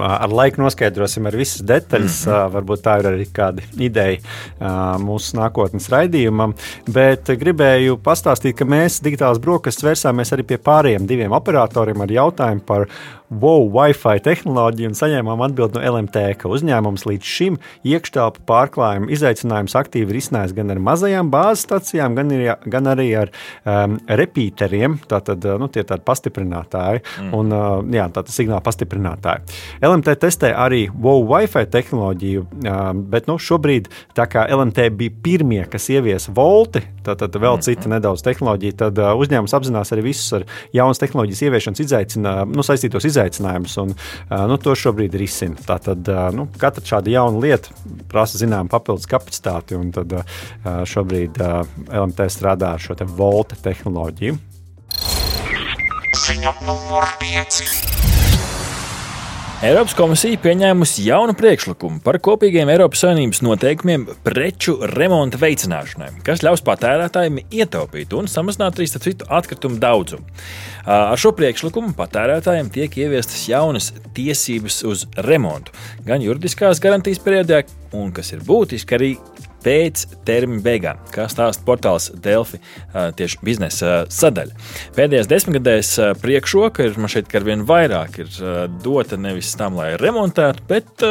ar 0.00 0.32
laiku 0.34 0.62
noskaidrosim 0.64 1.28
ar 1.30 1.36
visas 1.38 1.62
detaļas. 1.62 2.16
Mm 2.26 2.32
-hmm. 2.32 2.54
Varbūt 2.56 2.82
tā 2.82 2.96
ir 3.00 3.06
arī 3.10 3.26
kāda 3.32 3.62
ideja 3.78 4.18
mūsu 4.98 5.36
nākotnes 5.38 5.88
raidījumam. 5.88 6.54
Bet 6.88 7.30
gribēju 7.30 7.98
pastāstīt, 8.02 8.56
ka 8.58 8.64
mēs 8.64 9.00
digitālās 9.02 9.38
brokastis 9.38 9.84
vērsāmies 9.84 10.32
arī 10.32 10.42
pie 10.42 10.58
pārējiem 10.58 11.06
diviem 11.06 11.32
operatoriem 11.32 12.00
ar 12.00 12.10
jautājumu 12.10 12.60
par 12.66 12.88
wow, 13.30 13.62
Wi-Fi 13.70 14.18
tehnoloģiju 14.24 14.90
un 14.90 14.96
saņēmām 14.98 15.42
atbildi 15.46 15.78
no 15.78 15.82
LMT, 15.86 16.22
ka 16.40 16.50
uzņēmums 16.50 17.06
līdz 17.06 17.30
šim 17.30 17.58
iekštelpu 17.86 18.42
pārklājumu 18.48 19.10
izaicinājumus 19.14 19.76
aktīvi 19.78 20.16
risinājis 20.16 20.54
gan 20.56 20.72
ar 20.74 20.80
mazajām 20.82 21.30
bāzes 21.30 21.62
stacijām, 21.68 22.16
gan, 22.18 22.32
ir, 22.34 22.56
gan 22.66 22.90
arī 22.90 23.06
ar 23.22 23.30
um, 23.62 23.98
repeateriem, 24.20 24.98
tātad 25.10 25.46
nu, 25.62 25.70
tie 25.70 25.84
tādi 25.86 26.02
pastiprinātāji 26.06 27.04
mm. 27.04 27.30
un 27.38 27.54
uh, 27.54 27.68
jā, 27.94 28.08
tātad 28.10 28.34
signāla 28.34 28.64
pastiprinātāji. 28.66 29.46
LMT 29.78 30.16
testē 30.26 30.50
arī 30.58 30.82
wow, 30.90 31.22
Wi-Fi 31.30 31.68
tehnoloģiju, 31.70 32.46
um, 32.66 33.04
bet 33.14 33.30
nu, 33.30 33.38
šobrīd 33.38 33.92
tā 34.18 34.26
kā 34.30 34.48
LMT 34.50 34.90
bija 34.98 35.14
pirmie, 35.22 35.62
kas 35.70 35.86
ieviesa 35.94 36.34
volti, 36.34 36.82
tātad 37.06 37.38
vēl 37.38 37.60
mm. 37.60 37.66
cita 37.68 37.94
nedaudz 37.94 38.26
tehnoloģija, 38.26 38.78
tad 38.86 38.98
uh, 38.98 39.14
uzņēmums 39.22 39.54
apzinās 39.54 39.94
arī 39.94 40.08
visus 40.10 40.34
ar 40.40 40.48
jaunas 40.74 40.98
tehnoloģijas 40.98 41.46
ieviešanas 41.46 41.86
izaicinājumus, 41.86 42.58
nu, 42.58 42.66
saistītos 42.66 43.06
izaicinājumus 43.06 43.19
izaicinājumus, 43.20 43.76
un 43.82 43.94
nu, 44.50 44.58
to 44.62 44.74
šobrīd 44.78 45.16
risina. 45.20 45.58
Tātad 45.66 46.08
nu, 46.36 46.48
katra 46.60 46.84
šāda 46.94 47.12
jauna 47.12 47.42
lieta 47.42 47.74
prasa 48.10 48.40
zināmu 48.40 48.72
papildus 48.72 49.08
kapacitāti, 49.10 49.78
un 49.78 49.92
tad 49.94 50.16
šobrīd 50.64 51.40
LMT 51.40 52.30
strādā 52.32 52.74
ar 52.76 52.82
šo 52.82 52.96
te 52.98 53.08
volta 53.08 53.58
tehnoloģiju. 53.60 54.38
Ziņa 56.20 56.56
numur 56.66 57.08
5. 57.22 57.99
Eiropas 59.60 59.92
komisija 59.92 60.38
pieņēmusi 60.40 61.02
jaunu 61.04 61.34
priekšlikumu 61.36 61.98
par 62.00 62.16
kopīgiem 62.24 62.70
Eiropas 62.72 63.02
Savienības 63.04 63.42
noteikumiem 63.44 64.06
preču 64.24 64.78
remonta 64.88 65.36
veicināšanai, 65.42 66.08
kas 66.24 66.40
ļaus 66.40 66.62
patērētājiem 66.64 67.42
ietaupīt 67.44 68.14
un 68.16 68.30
samazināt 68.32 68.80
arī 68.80 68.88
citu 68.94 69.28
atkritumu 69.28 69.76
daudzumu. 69.82 70.24
Ar 70.88 71.20
šo 71.20 71.34
priekšlikumu 71.36 71.92
patērētājiem 71.98 72.72
tiek 72.72 72.96
ieviestas 73.02 73.42
jaunas 73.52 73.90
tiesības 74.16 74.80
uz 74.88 75.04
remontu, 75.28 75.76
gan 76.08 76.24
juridiskās 76.24 76.80
garantijas 76.80 77.20
periodā, 77.20 77.60
un, 77.92 78.14
kas 78.16 78.32
ir 78.32 78.40
būtiski, 78.48 78.96
arī 78.96 79.12
pēc 79.64 80.06
termiņa 80.28 80.64
beigām, 80.64 81.02
kā 81.14 81.26
stāsta 81.30 81.66
portāls 81.66 82.10
Delfi 82.22 82.60
tieši 82.92 83.42
biznesa 83.46 84.04
sadaļa. 84.12 84.56
Pēdējās 84.96 85.30
desmitgadēs 85.30 85.92
priekšroka 86.22 86.86
ir 86.86 87.00
man 87.00 87.12
šeit 87.12 87.34
ar 87.34 87.48
vien 87.48 87.66
vairāk 87.68 88.22
ir 88.24 88.32
dota 88.84 89.20
nevis 89.20 89.52
tam, 89.58 89.80
lai 89.80 89.92
remontētu, 90.00 90.64
bet 90.70 91.06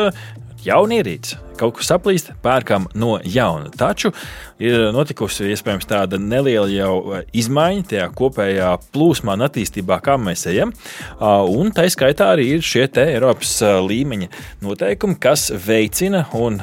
jauni 0.65 1.01
ierīci 1.03 1.49
kaut 1.59 1.77
kas 1.79 1.91
saplīst, 1.91 2.31
pērkam 2.43 2.87
no 2.97 3.17
jauna. 3.23 3.71
Taču 3.75 4.13
ir 4.61 4.89
notikusi 4.95 5.49
iespējams 5.53 5.87
tāda 5.89 6.19
neliela 6.21 6.69
jau 6.71 6.93
eh, 7.17 7.25
izmaiņa 7.41 7.87
tajā 7.93 8.09
kopējā 8.17 8.73
plūsmā 8.93 9.37
un 9.37 9.47
attīstībā, 9.47 9.99
kā 10.03 10.17
mēs 10.19 10.47
ejam. 10.49 10.73
Un 11.19 11.71
tā 11.75 11.85
skaitā 11.91 12.31
arī 12.33 12.47
ir 12.55 12.65
šie 12.65 12.87
Eiropas 12.99 13.51
līmeņa 13.85 14.29
noteikumi, 14.63 15.17
kas 15.21 15.49
veicina 15.65 16.25
un 16.37 16.59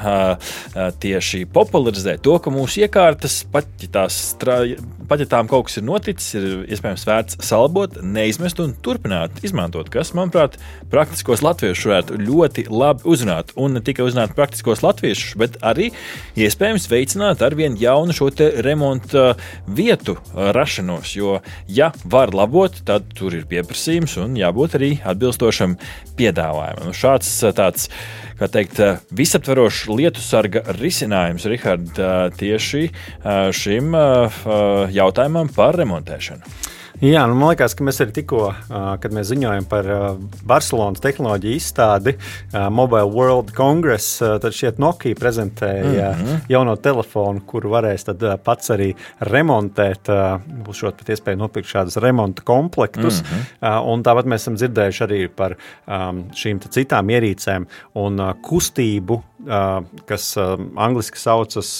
tieši 1.02 1.44
popularizē 1.52 2.16
to, 2.22 2.36
ka 2.42 2.52
mūsu 2.52 2.82
iekārtas, 2.84 3.40
pat 3.52 3.68
ja, 3.82 3.90
tās, 3.98 4.18
pat 4.36 5.22
ja 5.22 5.28
tām 5.30 5.50
kaut 5.50 5.68
kas 5.68 5.78
ir 5.80 5.86
noticis, 5.86 6.34
ir 6.38 6.46
iespējams 6.72 7.06
vērts 7.08 7.40
salabot, 7.46 7.98
neizmest 8.02 8.60
un 8.62 8.74
turpināt 8.84 9.42
izmantot, 9.46 9.90
kas, 9.92 10.12
manuprāt, 10.16 10.58
praktiskos 10.92 11.44
latviešus 11.46 11.90
varētu 11.90 12.20
ļoti 12.22 12.66
labi 12.72 13.06
uzrunāt. 13.08 13.52
Un 13.60 13.76
ne 13.76 13.84
tikai 13.84 14.06
uzrunāt 14.06 14.34
praktiskos 14.36 14.82
latviešus, 14.86 15.34
bet 15.42 15.58
arī 15.66 15.90
iespējams 16.38 16.88
veicināt 16.90 17.42
ar 17.44 17.58
vien 17.58 17.76
jaunu 17.80 18.14
šo 18.16 18.30
remonta 18.64 19.34
vietu 19.66 20.16
rašanos. 20.34 21.12
Jo, 21.18 21.40
ja 21.68 21.92
var 22.04 22.34
labot, 22.34 22.78
tad 22.86 23.10
tur 23.18 23.34
ir 23.36 23.46
pieprasījums 23.50 24.16
un 24.22 24.38
jābūt 24.38 24.78
arī 24.78 24.92
atbilstošam 25.04 25.76
piedāvājumam. 26.16 26.90
Nu, 26.90 26.96
šāds 26.96 27.32
tāds 27.56 27.90
kā 28.36 28.50
teikt, 28.52 28.80
visaptverošs 29.16 29.86
lietu 29.88 30.20
sarga 30.20 30.60
risinājums, 30.76 31.46
Rihard, 31.48 31.96
tieši 32.36 32.88
šim 33.56 33.96
jautājumam 34.92 35.52
par 35.56 35.78
remontēšanu. 35.80 36.65
Jā, 37.04 37.26
nu, 37.28 37.34
man 37.36 37.50
liekas, 37.50 37.74
ka 37.76 37.84
mēs 37.84 37.98
arī 38.00 38.14
tikko, 38.16 38.46
kad 39.02 39.12
mēs 39.12 39.28
ziņojam 39.28 39.66
par 39.68 39.88
Barcelonas 40.48 41.02
tehnoloģiju 41.04 41.58
izstādi 41.58 42.14
Mobile 42.72 43.10
World 43.12 43.52
Congress, 43.56 44.16
tad 44.20 44.56
šeit 44.56 44.80
Nokia 44.80 45.18
prezentēja 45.18 45.84
mm 46.14 46.22
-hmm. 46.22 46.40
jauno 46.48 46.76
telefonu, 46.76 47.42
kuru 47.46 47.74
varēs 47.74 48.08
pats 48.44 48.70
arī 48.70 48.94
remontēt. 49.20 50.08
Būs 50.64 50.80
šot 50.80 50.96
pat 50.96 51.08
iespēja 51.08 51.36
nopirkt 51.36 51.68
šādus 51.68 52.00
remonta 52.00 52.42
komplektus. 52.42 53.22
Mm 53.22 53.26
-hmm. 53.28 53.92
Un 53.92 54.02
tāpat 54.02 54.24
mēs 54.24 54.34
esam 54.46 54.56
dzirdējuši 54.56 55.04
arī 55.04 55.28
par 55.28 55.56
šīm 56.32 56.60
citām 56.68 57.10
ierīcēm 57.10 57.66
un 57.94 58.34
kustību 58.42 59.22
kas 60.08 60.30
angļuiski 60.38 61.20
saucas 61.20 61.70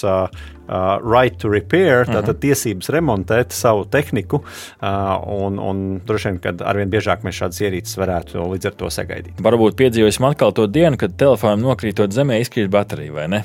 right 0.67 1.37
to 1.41 1.49
repair, 1.49 2.05
tātad 2.05 2.33
uh 2.33 2.35
mhm. 2.35 2.41
tiesības 2.43 2.89
remontēt 2.93 3.55
savu 3.55 3.85
tehniku. 3.91 4.41
Un, 4.81 5.59
un 5.59 5.83
droši 6.05 6.31
vien, 6.31 6.39
ka 6.43 6.53
arvien 6.69 6.91
biežāk 6.91 7.25
mēs 7.25 7.39
šādas 7.39 7.61
ierīces 7.63 7.97
varētu 7.99 8.45
līdz 8.53 8.71
ar 8.71 8.77
to 8.81 8.91
sagaidīt. 8.93 9.41
Varbūt 9.43 9.79
piedzīvosim 9.79 10.29
atkal 10.29 10.53
to 10.53 10.67
dienu, 10.67 10.99
kad 10.99 11.17
telefonam 11.17 11.65
nokrītot 11.65 12.13
zemē, 12.13 12.41
izkrīt 12.43 12.71
baterija, 12.73 13.15
vai 13.15 13.27
ne? 13.31 13.43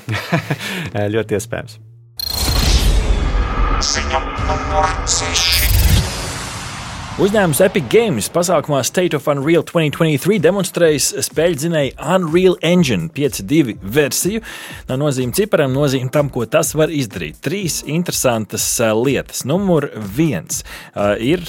Ļoti 1.15 1.39
iespējams. 1.39 1.79
Ziņa 3.83 4.19
numur 4.47 4.91
6. 5.11 5.72
Uzņēmums 7.21 7.59
Epic 7.61 7.91
Games 7.93 8.25
pasākumā 8.33 8.79
State 8.87 9.13
of 9.13 9.27
Unreal 9.29 9.61
2023 9.69 10.39
demonstrējas 10.41 11.11
spēļu 11.27 11.59
dzinēju 11.61 11.91
Unreal 12.15 12.55
Engine 12.65 13.05
5.2 13.13 13.75
versiju. 13.85 14.41
Nav 14.87 14.97
nozīme 14.97 15.37
ciparam, 15.37 15.75
nozīme 15.77 16.09
tam, 16.09 16.31
ko 16.33 16.47
tas 16.49 16.73
var 16.73 16.89
izdarīt. 16.89 17.37
Trīs 17.45 17.83
interesantas 17.85 18.65
uh, 18.81 18.95
lietas. 18.97 19.43
Numur 19.45 19.91
viens 20.17 20.63
uh, 20.95 21.13
ir. 21.21 21.45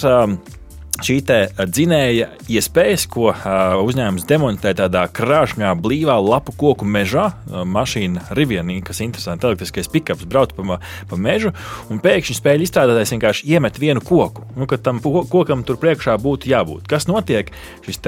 Šī 1.03 1.17
dzinēja 1.27 2.29
iespējas, 2.47 3.09
ko 3.11 3.33
uh, 3.33 3.73
uzņēmums 3.83 4.29
demonstrē 4.31 4.77
tādā 4.79 5.03
krāšņā, 5.11 5.73
blīvā 5.83 6.15
lapu 6.23 6.53
koku 6.55 6.87
mežā. 6.87 7.33
Uh, 7.49 7.65
mašīna 7.67 8.29
Rivianī, 8.39 8.77
kas 8.87 9.01
ir 9.01 9.09
interesanti, 9.09 9.43
elektriskais 9.49 9.91
pikaps 9.91 10.23
brauc 10.31 10.53
pa, 10.55 10.79
pa 11.11 11.19
mežu, 11.19 11.51
un 11.91 11.99
pēkšņi 12.05 12.37
spēļu 12.39 12.67
izstrādātājs 12.69 13.11
vienkārši 13.17 13.51
iemet 13.51 13.81
vienu 13.83 14.05
koku. 14.07 14.47
Nu, 14.55 14.69
kad 14.71 14.85
tam 14.87 15.01
kokam 15.03 15.65
tur 15.67 15.81
priekšā 15.83 16.15
būtu 16.23 16.53
jābūt. 16.53 16.87
Kas 16.91 17.09
notiek? 17.11 17.51
Šis 17.83 17.99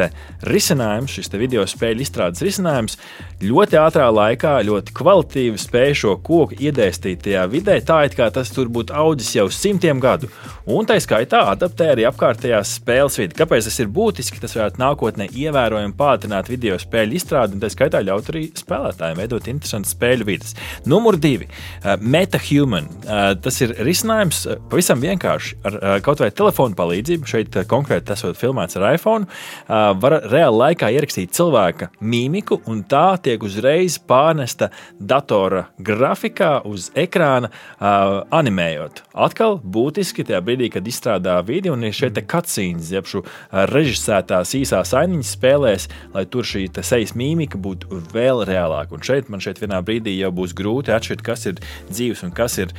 risinājums, 0.46 1.18
šis 1.18 1.34
video 1.34 1.66
spēļu 1.66 2.06
izstrādes 2.06 2.44
risinājums 2.46 3.00
ļoti 3.42 3.80
ātrā 3.82 4.06
laikā, 4.14 4.60
ļoti 4.70 4.94
kvalitīvi 4.94 5.58
spēj 5.60 5.98
šo 6.04 6.16
koku 6.22 6.54
iedēstīt 6.62 7.26
tajā 7.26 7.48
vidē, 7.50 7.80
tā 7.82 8.04
it 8.06 8.14
kā 8.14 8.30
tas 8.30 8.54
tur 8.54 8.70
būtu 8.70 8.94
audzis 8.94 9.34
jau 9.40 9.50
simtiem 9.50 9.98
gadu. 10.00 10.30
Un 10.70 10.86
tā 10.86 11.00
skaitā 11.02 11.42
adaptē 11.50 11.92
arī 11.92 12.06
apkārtējās 12.08 12.75
spēles 12.76 13.16
vidi. 13.18 13.36
Kāpēc 13.38 13.66
tas 13.68 13.78
ir 13.82 13.90
būtiski? 13.92 14.40
Tas 14.42 14.54
varētu 14.56 14.80
nākotnē 14.82 15.28
ievērojami 15.32 15.96
pātrināt 15.98 16.50
video 16.50 16.76
spēļu 16.80 17.16
izstrādi 17.18 17.56
un 17.56 17.62
tā 17.62 17.70
skaitā 17.72 18.02
ļaut 18.04 18.30
arī 18.32 18.46
spēlētājiem 18.56 19.20
veidot 19.20 19.48
interesantas 19.50 19.94
spēļu 19.96 20.26
vidas. 20.28 20.56
Numur 20.88 21.18
divi 21.20 21.48
uh,- 21.48 21.96
MetaHuman. 22.14 22.88
Uh, 23.06 23.30
tas 23.42 23.60
ir 23.64 23.74
risinājums 23.86 24.42
uh, 24.46 24.58
pavisam 24.70 25.00
vienkārši 25.02 25.60
ar 25.66 25.78
kaut 26.04 26.20
vai 26.22 26.30
telefonu 26.34 26.76
palīdzību. 26.78 27.28
Šeit 27.30 27.56
konkrēti 27.70 28.08
tas 28.10 28.24
ir 28.26 28.36
filmēts 28.36 28.76
ar 28.78 28.86
iPhone. 28.94 29.26
Var 29.66 30.14
reāli 30.30 30.58
laikā 30.60 30.88
ierakstīt 30.94 31.34
cilvēka 31.36 31.88
mīmiku, 32.00 32.60
un 32.70 32.82
tā 32.88 33.16
tiek 33.22 33.42
uzreiz 33.42 33.98
pārnesta 33.98 34.70
datora 35.00 35.66
grafikā 35.82 36.60
uz 36.68 36.90
ekrāna, 36.96 37.50
animējot. 37.80 39.02
Atkal 39.26 39.58
būtiski 39.62 40.26
tajā 40.26 40.42
brīdī, 40.44 40.70
kad 40.74 40.86
izstrādā 40.88 41.38
video 41.46 41.74
un 41.76 41.86
ir 41.86 41.96
šeit 41.96 42.18
cutscene 42.30 42.65
cutscenes, 42.66 42.90
jeb 42.92 43.06
šo 43.08 43.22
režisētās 43.70 44.54
īsās 44.58 44.92
ainiņas 44.96 45.32
spēlēs, 45.36 45.88
lai 46.14 46.24
tur 46.26 46.44
šī 46.46 46.68
sejas 46.82 47.14
mīmika 47.16 47.58
būtu 47.58 48.00
vēl 48.12 48.44
reālāka. 48.46 48.96
Un 48.96 49.02
šeit 49.02 49.28
man 49.28 49.40
šeit 49.40 49.60
vienā 49.60 49.82
brīdī 49.84 50.16
jau 50.18 50.32
būs 50.34 50.54
grūti 50.56 50.92
atšķirt, 50.94 51.22
kas 51.22 51.46
ir 51.46 51.60
dzīves 51.90 52.24
un 52.26 52.32
kas 52.32 52.58
ir, 52.58 52.72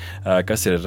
kas 0.48 0.65
ir 0.67 0.79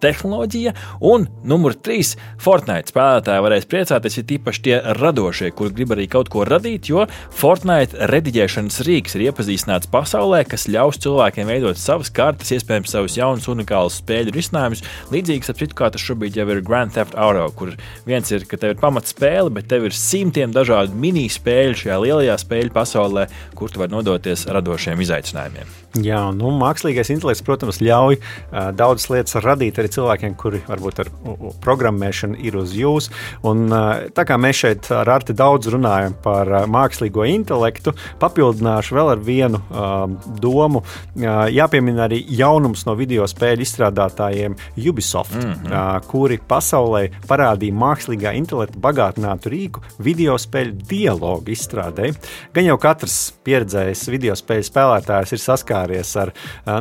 tehnoloģija. 0.00 0.74
Un 1.00 1.28
numur 1.44 1.74
trīs- 1.74 2.16
Fortnite 2.44 2.92
spēlētāji 2.92 3.44
varēs 3.44 3.68
priecāties, 3.68 4.16
ja 4.18 4.24
tīpaši 4.24 4.62
tie 4.62 4.80
radošie, 4.98 5.52
kur 5.54 5.70
grib 5.70 5.90
arī 5.90 6.08
kaut 6.08 6.28
ko 6.28 6.44
radīt, 6.44 6.88
jo 6.88 7.06
Fortnite 7.30 8.08
rediģēšanas 8.08 8.80
rīks 8.86 9.16
ir 9.16 9.30
iepazīstināts 9.30 9.90
pasaulē, 9.90 10.44
kas 10.48 10.68
ļaus 10.68 10.98
cilvēkiem 10.98 11.46
veidot 11.46 11.76
savas 11.76 12.10
kartes, 12.10 12.50
iespējams, 12.50 12.90
savus 12.90 13.16
jaunus, 13.16 13.48
unikālus 13.48 14.00
spēļu 14.02 14.32
risinājumus. 14.32 14.82
Līdzīgs, 15.10 15.50
ap 15.50 15.58
citu, 15.58 15.74
kā 15.74 15.90
tas 15.90 16.02
šobrīd 16.02 16.36
jau 16.36 16.48
ir 16.48 16.62
Grand 16.62 16.92
Theft 16.92 17.14
Auto, 17.18 17.50
kur 17.56 17.74
viens 18.06 18.30
ir 18.32 18.37
ir, 18.38 18.46
ka 18.48 18.60
tev 18.60 18.74
ir 18.74 18.80
pamatspēle, 18.82 19.52
bet 19.54 19.68
tev 19.70 19.88
ir 19.88 19.96
simtiem 19.96 20.54
dažādu 20.54 20.96
mini-spēļu 20.98 21.82
šajā 21.82 21.98
lielajā 22.06 22.38
spēļu 22.44 22.74
pasaulē, 22.74 23.28
kur 23.58 23.72
tu 23.72 23.82
vari 23.82 23.94
nodoties 23.96 24.46
radošiem 24.50 25.04
izaicinājumiem. 25.06 25.76
Jā, 25.96 26.20
nu, 26.36 26.50
mākslīgais 26.52 27.08
intelekts, 27.14 27.40
protams, 27.46 27.78
ļauj 27.80 28.18
uh, 28.18 28.68
daudzas 28.76 29.08
lietas 29.08 29.38
radīt 29.40 29.78
arī 29.80 29.88
cilvēkiem, 29.94 30.34
kuri 30.36 30.60
varbūt 30.66 30.98
ar 31.00 31.08
uh, 31.08 31.46
programmēšanu 31.64 32.36
ir 32.44 32.58
uz 32.60 32.74
jums. 32.76 33.08
Un, 33.48 33.64
uh, 33.72 34.04
tā 34.12 34.26
kā 34.28 34.36
mēs 34.36 34.60
šeit 34.60 34.90
ar 34.92 35.08
Arti 35.16 35.32
daudz 35.36 35.70
runājam 35.72 36.12
par 36.22 36.50
uh, 36.52 36.66
mākslīgo 36.68 37.24
intelektu, 37.32 37.94
papildināšu 38.20 38.98
vēl 38.98 39.12
ar 39.14 39.22
vienu 39.24 39.62
uh, 39.62 40.04
domu. 40.42 40.84
Uh, 41.16 41.46
jāpiemina 41.56 42.04
arī 42.04 42.20
jaunums 42.36 42.84
no 42.84 42.92
video 42.98 43.24
spēļu 43.28 43.64
izstrādātājiem 43.64 44.58
Ubisoft, 44.76 45.38
mm 45.40 45.48
-hmm. 45.48 45.72
uh, 45.72 46.04
kuri 46.04 46.38
pasaulē 46.48 47.08
parādīja 47.26 47.72
mākslīgā 47.80 48.34
intelekta 48.36 48.78
bagātinātu 48.78 49.54
rīku 49.56 49.86
video 49.98 50.36
spēļu 50.36 50.76
dialogu 50.84 51.56
izstrādē. 51.56 52.12
Gan 52.52 52.68
jau 52.68 52.76
katrs 52.78 53.32
pieredzējis 53.42 54.08
video 54.12 54.36
spēļu 54.36 54.68
spēlētājs 54.68 55.32
ir 55.32 55.44
saskars 55.48 55.77
saskāries 55.78 56.16
ar 56.16 56.32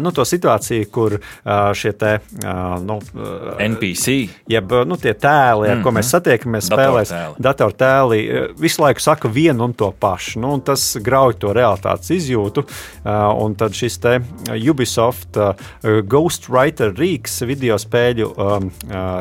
nu, 0.02 0.12
to 0.12 0.26
situāciju, 0.26 0.90
kur 0.92 1.18
šie 1.74 1.92
te, 1.98 2.20
nu, 2.84 3.00
NPC, 3.60 4.16
jeb 4.50 4.74
nu, 4.88 4.98
tie 4.98 5.14
tēli, 5.14 5.70
ar 5.70 5.76
mm 5.76 5.80
-hmm. 5.80 5.84
ko 5.84 5.90
mēs 5.90 6.08
mhm. 6.08 6.12
satiekamies 6.12 6.70
spēlēs, 6.70 7.14
datortēli, 7.40 8.54
visu 8.60 8.82
laiku 8.82 9.00
saka 9.00 9.28
vienu 9.28 9.64
un 9.64 9.74
to 9.74 9.92
pašu. 10.00 10.40
Nu, 10.40 10.54
un 10.54 10.62
tas 10.62 10.98
grauj 11.02 11.34
to 11.40 11.54
realitātes 11.54 12.10
izjūtu. 12.10 12.64
Un 13.38 13.56
tad 13.56 13.74
šis 13.74 13.98
te 13.98 14.20
Ubisoft 14.70 15.38
Ghostwriter 15.84 16.94
rīks 16.94 17.46
video 17.46 17.78
spēļu 17.78 18.34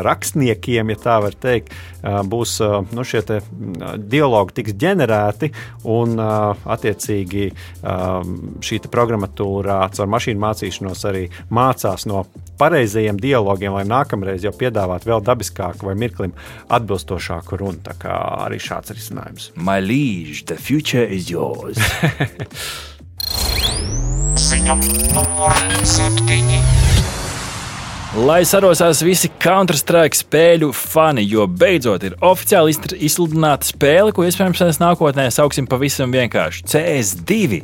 rakstniekiem, 0.02 0.90
ja 0.90 0.96
tā 0.96 1.22
var 1.22 1.32
teikt, 1.34 1.72
būs 2.02 2.60
nu, 2.92 3.04
šie 3.04 3.22
dialogi 3.98 4.52
tiks 4.54 4.72
ģenerēti 4.72 5.50
un 5.84 6.18
attiecīgi 6.64 7.52
šī 8.60 8.80
programmatūra 8.90 9.65
caur, 9.66 9.92
caur 9.96 10.10
mašīnu 10.14 10.42
mācīšanos 10.42 11.04
arī 11.10 11.26
mācās 11.52 12.06
no 12.10 12.24
pareizajiem 12.60 13.18
dialogiem, 13.20 13.74
lai 13.76 13.84
nākamreiz 13.88 14.46
jau 14.46 14.52
piedāvātu 14.56 15.10
vēl 15.10 15.24
dabiskāku 15.26 15.90
vai 15.90 15.96
mirklim 15.98 16.34
atbilstošāku 16.72 17.60
runu. 17.60 17.82
Tā 17.84 17.96
kā 18.00 18.16
arī 18.46 18.60
šāds 18.62 18.94
risinājums. 18.96 19.50
My 19.56 19.80
liege, 19.84 20.44
the 20.46 20.56
future 20.56 21.04
is 21.04 21.30
yours. 21.30 21.80
Ziņa 24.36 24.74
numur 25.16 25.62
septiņi. 25.88 26.60
Lai 28.16 28.46
sarosās 28.48 29.02
visi 29.04 29.28
Counter-Strike 29.42 30.16
spēļu 30.16 30.70
fani, 30.72 31.20
jo 31.28 31.44
beidzot 31.44 32.06
ir 32.06 32.14
oficiāli 32.24 32.72
izsludināta 33.04 33.68
spēle, 33.68 34.14
ko 34.16 34.24
iespējams 34.24 34.80
nākotnē 34.80 35.26
sauksim 35.34 35.68
pavisam 35.68 36.14
vienkārši 36.14 36.64
CS2 36.64 37.60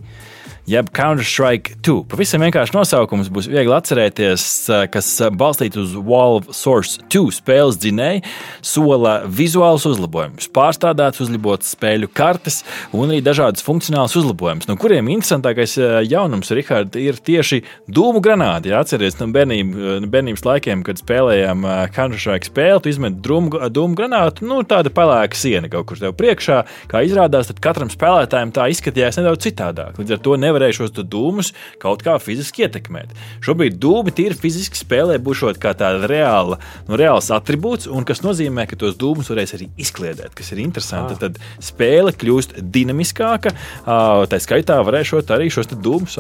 jeb 0.69 0.89
Counter-Strike 0.95 1.77
2. 1.83 2.05
Pavisam 2.13 2.43
vienkārši 2.45 2.77
nosaukums 2.77 3.31
būs 3.33 3.49
viegli 3.51 3.75
atcerēties, 3.75 4.45
kas 4.93 5.09
balstīts 5.35 5.81
uz 5.81 5.95
Valve 5.97 6.55
Source 6.55 7.01
2 7.13 7.33
spēles 7.35 7.79
dzinēju, 7.83 8.23
sola 8.63 9.15
vizuālus 9.27 9.87
uzlabojumus, 9.91 10.47
pārstrādāts, 10.55 11.23
uzlabotas 11.25 11.73
spēļu 11.75 12.11
kartes 12.15 12.61
un 12.95 13.11
arī 13.11 13.19
dažādas 13.25 13.65
funkcionālas 13.67 14.15
uzlabojumus, 14.21 14.69
no 14.71 14.77
kuriem 14.81 15.11
interesantākais 15.13 15.79
jaunums, 16.11 16.53
Rihard, 16.55 16.95
ir 17.01 17.19
tieši 17.19 17.63
dūmu 17.91 18.23
granāti. 18.23 18.71
Ja 18.71 18.83
atcerieties 18.85 19.19
no 19.19 19.31
bērnība, 19.35 19.99
bērnības 20.13 20.47
laikiem, 20.47 20.87
kad 20.87 21.01
spēlējām 21.03 21.67
Counter-Strike 21.97 22.51
spēli, 22.51 22.85
tu 22.85 22.93
izmet 22.93 23.19
dūmu, 23.25 23.67
dūmu 23.73 23.99
granātu, 23.99 24.47
nu 24.47 24.61
tāda 24.69 24.93
pelēka 24.95 25.39
siena 25.39 25.71
kaut 25.73 25.89
kur 25.91 25.99
tev 25.99 26.15
priekšā. 26.19 26.63
Kā 26.93 27.03
izrādās, 27.07 27.49
tad 27.51 27.59
katram 27.65 27.91
spēlētājam 27.93 28.55
tā 28.55 28.69
izskatījās 28.71 29.19
nedaudz 29.19 29.49
citādāk. 29.49 29.99
Līdz 29.99 30.15
ar 30.19 30.21
to 30.23 30.37
nevar 30.37 30.52
nevarēja 30.53 30.83
šos 30.83 30.95
dūmus 31.03 31.53
kaut 31.83 32.05
kā 32.05 32.19
fiziski 32.23 32.67
ietekmēt. 32.67 33.13
Šobrīd 33.45 33.79
dūmi 33.83 34.13
tīri 34.15 34.37
fiziski 34.39 34.79
spēlē 34.79 35.19
būšot 35.23 35.59
kā 35.63 35.73
tāda 35.79 36.09
reāla, 36.11 36.59
nu, 36.89 36.99
reāls 37.01 37.31
attribūts, 37.35 37.89
un 37.91 38.07
kas 38.09 38.23
nozīmē, 38.25 38.67
ka 38.71 38.79
tos 38.79 38.99
dūmus 39.01 39.33
varēs 39.33 39.57
arī 39.57 39.71
izkliedēt, 39.81 40.35
kas 40.39 40.53
ir 40.55 40.63
interesanti. 40.65 41.17
Ah. 41.17 41.23
Tad 41.23 41.41
spēle 41.63 42.15
kļūst 42.17 42.59
dinamiskāka, 42.75 43.55
tā 43.85 44.43
skaitā 44.43 44.79
varēšot 44.87 45.33
arī 45.35 45.49
šos 45.53 45.73
dūmus 45.73 46.19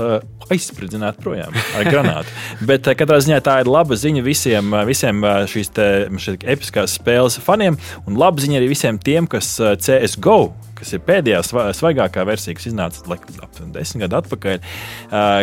aizspridzinātu 0.52 1.22
projām 1.22 1.56
ar 1.78 1.88
granātu. 1.88 2.32
Bet 2.68 2.88
katrā 2.98 3.20
ziņā 3.22 3.40
tā 3.44 3.60
ir 3.62 3.70
laba 3.70 3.98
ziņa 3.98 4.24
visiem, 4.26 4.74
visiem 4.88 5.22
šīs 5.52 5.72
episkās 5.76 6.98
spēles 6.98 7.40
faniem, 7.42 7.78
un 8.06 8.20
laba 8.20 8.42
ziņa 8.42 8.60
arī 8.60 8.72
visiem 8.72 9.00
tiem, 9.02 9.28
kas 9.30 9.54
CSGO 9.58 10.40
kas 10.82 10.94
ir 10.96 11.04
pēdējā 11.06 11.42
svaigākā 11.78 12.26
versija, 12.28 12.56
kas 12.58 12.68
iznāca 12.70 13.04
aptuveni 13.06 13.72
desmit 13.76 14.04
gadu 14.04 14.18
atpakaļ, 14.22 14.72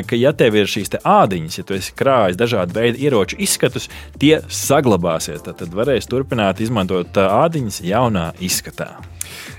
ka, 0.10 0.20
ja 0.20 0.34
tev 0.38 0.60
ir 0.60 0.72
šīs 0.72 0.96
te 0.96 1.04
ādiņas, 1.08 1.60
ja 1.62 1.68
tu 1.68 1.78
esi 1.78 1.96
krājis 1.98 2.40
dažādu 2.40 2.76
veidu 2.76 3.02
ieroču 3.02 3.40
izskatus, 3.42 3.90
tie 4.22 4.40
saglabāsies. 4.48 5.44
Tad, 5.46 5.60
tad 5.62 5.76
varēs 5.76 6.10
turpināt 6.12 6.62
izmantot 6.64 7.18
ādiņas 7.24 7.84
jaunā 7.88 8.30
izskatā. 8.44 8.94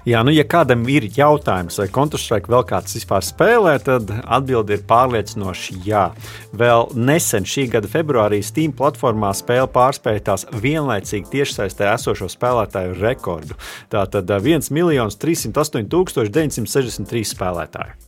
Jā, 0.08 0.22
nu, 0.26 0.32
ja 0.34 0.44
kādam 0.48 0.86
ir 0.90 1.06
jautājums, 1.16 1.78
vai 1.80 1.88
Counter-Strike 1.92 2.50
vēl 2.52 2.64
kāds 2.68 2.96
vispār 2.96 3.24
spēlē, 3.24 3.76
tad 3.84 4.10
atbilde 4.24 4.76
ir 4.76 4.84
pārliecinoši 4.88 5.80
jā. 5.86 6.08
Vēl 6.56 6.90
nesen 6.96 7.48
šī 7.48 7.68
gada 7.74 7.90
februārī 7.90 8.42
Steam 8.44 8.74
platformā 8.76 9.32
spēle 9.36 9.68
pārspēja 9.72 10.26
tās 10.30 10.46
vienlaicīgi 10.62 11.30
tiešsaistē 11.34 11.90
esošo 11.94 12.30
spēlētāju 12.32 12.98
rekordu. 13.00 13.58
Tātad 13.92 14.30
1 14.40 14.70
308 14.70 15.88
963 15.90 17.26
spēlētāji. 17.34 17.98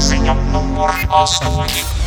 Ziņa 0.00 0.36
numur 0.52 0.94
8. 1.10 1.99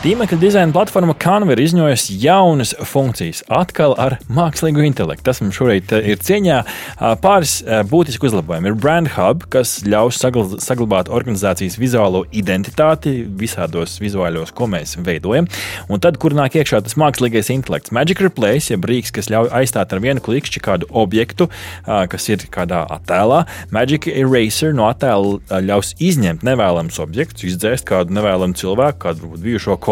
Tīmekļa 0.00 0.36
dizaina 0.40 0.72
platforma 0.72 1.12
Canva 1.20 1.52
ir 1.52 1.60
izņojusi 1.60 2.14
jaunas 2.22 2.70
funkcijas, 2.88 3.42
atkal 3.52 3.92
ar 4.00 4.14
mākslīgo 4.32 4.80
intelektu. 4.80 5.26
Tas 5.26 5.42
mums 5.42 5.58
šorīt 5.58 5.90
eh, 5.92 6.06
ir 6.14 6.22
cieņā. 6.24 6.60
Eh, 6.64 7.02
Pāris 7.20 7.58
eh, 7.60 7.82
būtiski 7.84 8.30
uzlabojumi 8.30 8.70
ir 8.70 8.78
Brand 8.80 9.10
Hub, 9.12 9.44
kas 9.52 9.74
ļaus 9.84 10.16
sagl- 10.16 10.54
saglabāt 10.64 11.10
organizācijas 11.12 11.76
vizuālo 11.76 12.22
identitāti 12.32 13.12
visādos 13.42 13.98
vizuāļos, 14.00 14.54
ko 14.56 14.70
mēs 14.72 14.94
veidojam. 15.04 15.50
Un 15.92 16.00
tad, 16.00 16.16
kur 16.22 16.32
nāk 16.32 16.56
iekšā 16.56 16.80
tas 16.86 16.96
mākslīgais 16.96 17.52
intelekts, 17.52 17.92
Magic 17.92 18.24
Replace, 18.24 18.72
jeb 18.72 18.88
rīks, 18.88 19.12
kas 19.12 19.28
ļauj 19.28 19.52
aizstāt 19.60 19.92
ar 19.92 20.00
vienu 20.00 20.24
klikšķi 20.24 20.64
kādu 20.64 20.88
objektu, 20.96 21.50
ā, 21.84 22.06
kas 22.08 22.30
ir 22.32 22.48
kādā 22.48 22.86
attēlā. 22.96 23.42
Magic 23.68 24.08
Eraser 24.08 24.72
no 24.72 24.88
attēla 24.88 25.36
ā, 25.52 25.60
ļaus 25.68 25.92
izņemt 26.00 26.48
nevēlamus 26.48 27.02
objektus, 27.04 27.50
izdzēst 27.52 27.84
kādu 27.92 28.16
nevēlamu 28.16 28.56
cilvēku, 28.56 29.02
kādu 29.04 29.34
bijušo 29.36 29.76
kolēģi. 29.76 29.89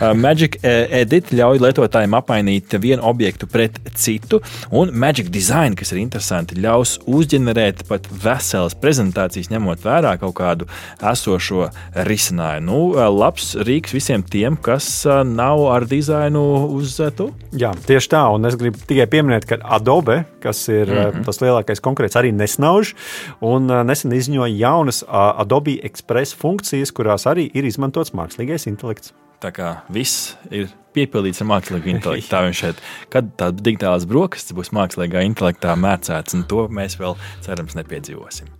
Uh, 0.00 0.12
Magic 0.16 0.58
uh, 0.60 0.86
Edit 1.00 1.32
ļauj 1.34 1.60
lietotājiem 1.62 2.16
apmainīt 2.18 2.76
vienu 2.80 3.04
objektu 3.10 3.48
pret 3.50 3.78
citu, 3.94 4.40
un 4.70 4.92
Magic 4.92 5.30
Design, 5.32 5.76
kas 5.78 5.92
ir 5.94 6.02
interesanti, 6.02 6.58
ļaus 6.60 6.98
uzģenerēt 7.10 7.84
pat 7.88 8.08
veselas 8.24 8.76
prezentācijas, 8.78 9.50
ņemot 9.52 9.84
vērā 9.84 10.16
kaut 10.20 10.36
kādu 10.40 10.68
esošo 11.12 11.68
risinājumu. 12.08 12.66
Nu, 12.70 12.80
uh, 12.94 13.06
labs 13.10 13.54
rīks 13.66 13.94
visiem 13.96 14.22
tiem, 14.22 14.56
kas 14.60 14.88
nav 15.26 15.64
ar 15.72 15.86
dizainu 15.88 16.42
uz 16.76 16.96
to. 17.16 17.30
Jā, 17.56 17.72
tieši 17.86 18.12
tā, 18.12 18.22
un 18.34 18.46
es 18.46 18.56
gribu 18.58 18.78
tikai 18.86 19.08
pieminēt, 19.10 19.46
ka 19.48 19.58
Adobe, 19.76 20.22
kas 20.42 20.62
ir 20.68 20.86
mm 20.86 20.98
-hmm. 20.98 21.24
tas 21.26 21.40
lielākais 21.42 21.80
konkurents, 21.80 22.16
arī 22.16 22.32
nesnauž, 22.32 22.94
un 23.40 23.66
nesen 23.86 24.12
izņoja 24.12 24.56
jaunas 24.56 25.04
Adobe 25.08 25.78
Express 25.82 26.34
funkcijas, 26.34 26.92
kurās 26.92 27.26
arī 27.26 27.50
ir 27.54 27.64
izmantots 27.64 28.14
mākslīgais 28.14 28.68
intelekts. 28.70 29.09
Tā 29.40 29.48
kā 29.56 29.68
viss 29.88 30.34
ir 30.52 30.68
piepildīts 30.92 31.40
ar 31.40 31.48
mākslīgu 31.48 31.88
intelektu. 31.94 32.28
Tā 32.28 32.42
viņš 32.44 32.60
šeit, 32.60 32.82
kad 33.12 33.30
tādas 33.40 33.64
digitālās 33.64 34.04
brokastis 34.10 34.56
būs 34.56 34.72
mākslīgā 34.76 35.24
intelektā 35.24 35.76
mērcēts, 35.80 36.36
un 36.36 36.44
to 36.50 36.66
mēs 36.68 36.98
vēl 37.00 37.16
cerams 37.46 37.78
nepiedzīvosim. 37.80 38.52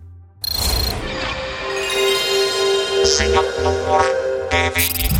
Ziņa 3.11 3.47
numur 3.61 4.11
deviņi. 4.53 5.10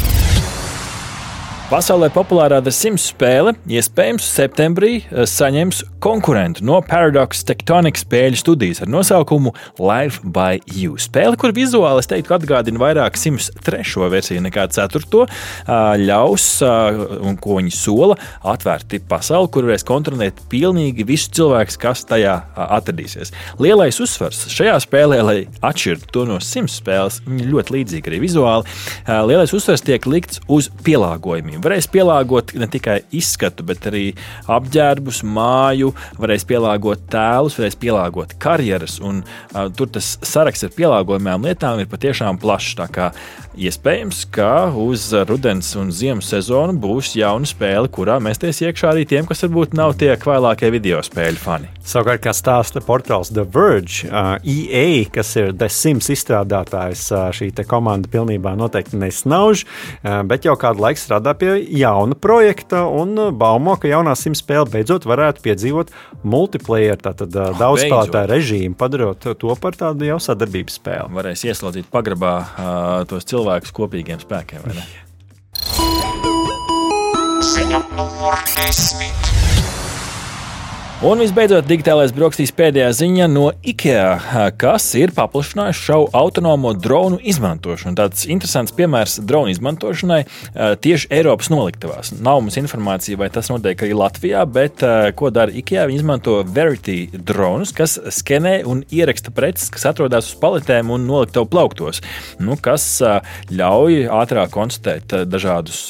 Pasaulē 1.72 2.10
populārā 2.12 2.58
The 2.60 2.72
Sims 2.76 3.06
spēle 3.14 3.54
iespējams 3.72 4.26
septembrī 4.28 4.90
eh, 5.06 5.22
saņems 5.24 5.78
konkurentu 6.04 6.66
no 6.68 6.82
Paradox 6.84 7.46
Tectonic 7.48 7.96
spēļu 8.02 8.40
studijas 8.42 8.82
ar 8.84 8.90
nosaukumu 8.92 9.54
Life 9.80 10.20
by 10.36 10.60
You. 10.68 10.98
Spēle, 11.00 11.38
kur 11.40 11.54
vizuāli 11.56 12.04
es 12.04 12.12
teiktu, 12.12 12.34
atgādina 12.36 12.82
vairāk 12.82 13.16
Sims 13.16 13.48
trešo 13.64 14.10
versiju 14.12 14.44
nekā 14.44 14.66
ceturto, 14.76 15.24
ā, 15.64 15.78
ļaus, 16.02 16.48
ā, 16.68 16.74
un 17.30 17.40
ko 17.40 17.62
viņi 17.62 17.72
sola, 17.78 18.20
atvērt 18.52 18.98
pasauli, 19.08 19.48
kur 19.56 19.70
varēs 19.70 19.88
kontrolēt 19.88 20.44
pilnīgi 20.52 21.08
visus 21.08 21.32
cilvēkus, 21.40 21.80
kas 21.80 22.04
tajā 22.10 22.36
atradīsies. 22.82 23.32
Lielais 23.64 24.02
uzsvars 24.04 24.44
šajā 24.52 24.76
spēlē, 24.84 25.22
lai 25.24 25.38
atšķirtu 25.64 26.12
to 26.18 26.28
no 26.34 26.42
Sims 26.44 26.82
spēles, 26.82 27.22
ļoti 27.30 27.78
līdzīga 27.78 28.12
arī 28.12 28.22
vizuāli. 28.26 28.78
Lielais 29.08 29.56
uzsvars 29.56 29.88
tiek 29.88 30.10
likts 30.10 30.44
uz 30.52 30.68
pielāgojumiem. 30.84 31.61
Varēs 31.62 31.88
pielāgot 31.92 32.56
ne 32.58 32.68
tikai 32.72 33.02
izskatu, 33.14 33.66
bet 33.68 33.86
arī 33.90 34.08
apģērbus, 34.52 35.22
māju, 35.28 35.92
varēs 36.22 36.46
pielāgot 36.50 37.04
tēlus, 37.12 37.60
varēs 37.60 37.78
pielāgot 37.82 38.36
karjeras. 38.42 38.98
Un, 39.06 39.22
uh, 39.54 39.68
tur 39.78 39.92
tas 39.94 40.16
saraksts 40.26 40.66
ar 40.68 40.74
pielāgojumām 40.78 41.46
lietām 41.46 41.84
ir 41.84 41.92
patiešām 41.92 42.42
plašs. 42.42 42.72
Iespējams, 43.52 44.22
ka 44.32 44.72
uz 44.80 45.10
rudens 45.28 45.74
un 45.76 45.90
ziemas 45.92 46.30
sezonu 46.32 46.72
būs 46.80 47.12
jauna 47.20 47.48
spēle, 47.50 47.90
kurā 47.92 48.16
mēsties 48.24 48.62
iekšā 48.64 48.94
arī 48.94 49.04
tiem, 49.10 49.28
kas 49.28 49.44
varbūt 49.44 49.76
nav 49.76 49.98
tie 50.00 50.14
kvailākie 50.16 50.70
video 50.72 51.02
spēļu 51.04 51.42
fani. 51.42 51.68
Savukārt, 51.84 52.22
kā 52.24 52.32
stāsta 52.38 52.80
portāls 52.86 53.34
The 53.36 53.44
Verge, 53.44 54.08
uh, 54.08 54.38
EA, 54.40 55.04
kas 55.12 55.34
ir 55.42 55.52
The 55.52 55.68
Sims 55.68 56.08
izstrādātājs, 56.14 57.04
uh, 57.12 57.28
šī 57.36 57.52
komanda 57.68 58.08
pilnībā 58.12 58.56
noteikti 58.56 59.02
nesnauž, 59.02 59.66
uh, 59.66 60.22
bet 60.24 60.48
jau 60.48 60.56
kādu 60.62 60.86
laiku 60.86 61.04
strādā 61.04 61.36
pie 61.36 61.51
jauna 61.58 62.16
projekta 62.16 62.86
un 62.88 63.16
uh, 63.20 63.32
baumo, 63.36 63.76
ka 63.80 63.90
jaunā 63.92 64.16
Sims 64.20 64.42
spēle 64.44 64.70
beidzot 64.72 65.08
varētu 65.10 65.44
piedzīvot 65.46 65.94
multiplayer, 66.24 67.00
tātad 67.02 67.36
uh, 67.36 67.52
daudz 67.60 67.86
spēlētāju 67.86 68.32
režīmu, 68.32 68.78
padarot 68.80 69.30
to 69.42 69.56
par 69.62 69.78
tādu 69.80 70.08
jau 70.10 70.20
sadarbības 70.22 70.80
spēli. 70.82 71.12
Varēs 71.18 71.46
ieslodzīt 71.50 71.92
pagrabā 71.94 72.34
uh, 72.42 72.80
tos 73.10 73.28
cilvēkus 73.32 73.76
kopīgiem 73.76 74.22
spēkiem. 74.24 74.66
vai 74.66 74.80
ne? 74.80 74.90
Ziņa 77.52 77.86
numur 77.98 78.38
desmit. 78.56 79.41
Un 81.02 81.18
visbeidzot, 81.18 81.66
digitālais 81.66 82.12
brokastīs 82.14 82.52
pēdējā 82.54 82.92
ziņa 82.94 83.26
no 83.32 83.48
IKEA, 83.66 84.52
kas 84.62 84.84
ir 85.00 85.10
paplašinājuši 85.18 85.80
šo 85.88 85.96
autonomo 86.14 86.76
dronu 86.78 87.18
izmantošanu. 87.26 87.98
Tāds 87.98 88.28
interesants 88.30 88.76
piemērs 88.78 89.16
dronu 89.26 89.50
izmantošanai 89.50 90.20
eh, 90.22 90.76
tieši 90.78 91.10
Eiropas 91.18 91.50
noliktavās. 91.50 92.12
Nav 92.22 92.44
mums 92.44 92.60
informācija, 92.62 93.18
vai 93.18 93.32
tas 93.34 93.50
notiek 93.50 93.82
arī 93.82 93.98
Latvijā, 93.98 94.44
bet 94.46 94.86
eh, 94.86 95.08
ko 95.18 95.32
dara 95.34 95.50
IKEA? 95.50 95.88
Viņi 95.90 95.98
izmanto 96.04 96.36
Verity 96.46 97.00
dronus, 97.18 97.74
kas 97.74 97.98
skenē 98.20 98.60
un 98.70 98.86
ieraksta 98.94 99.34
preces, 99.34 99.74
kas 99.74 99.88
atrodas 99.90 100.30
uz 100.30 100.38
paletēm 100.38 100.94
un 100.94 101.10
noliktavu 101.10 101.50
plauktos, 101.50 102.04
nu, 102.38 102.60
kas 102.62 102.86
eh, 103.02 103.34
ļauj 103.50 104.04
ātrāk 104.20 104.54
konstatēt 104.54 105.18
dažādus, 105.26 105.82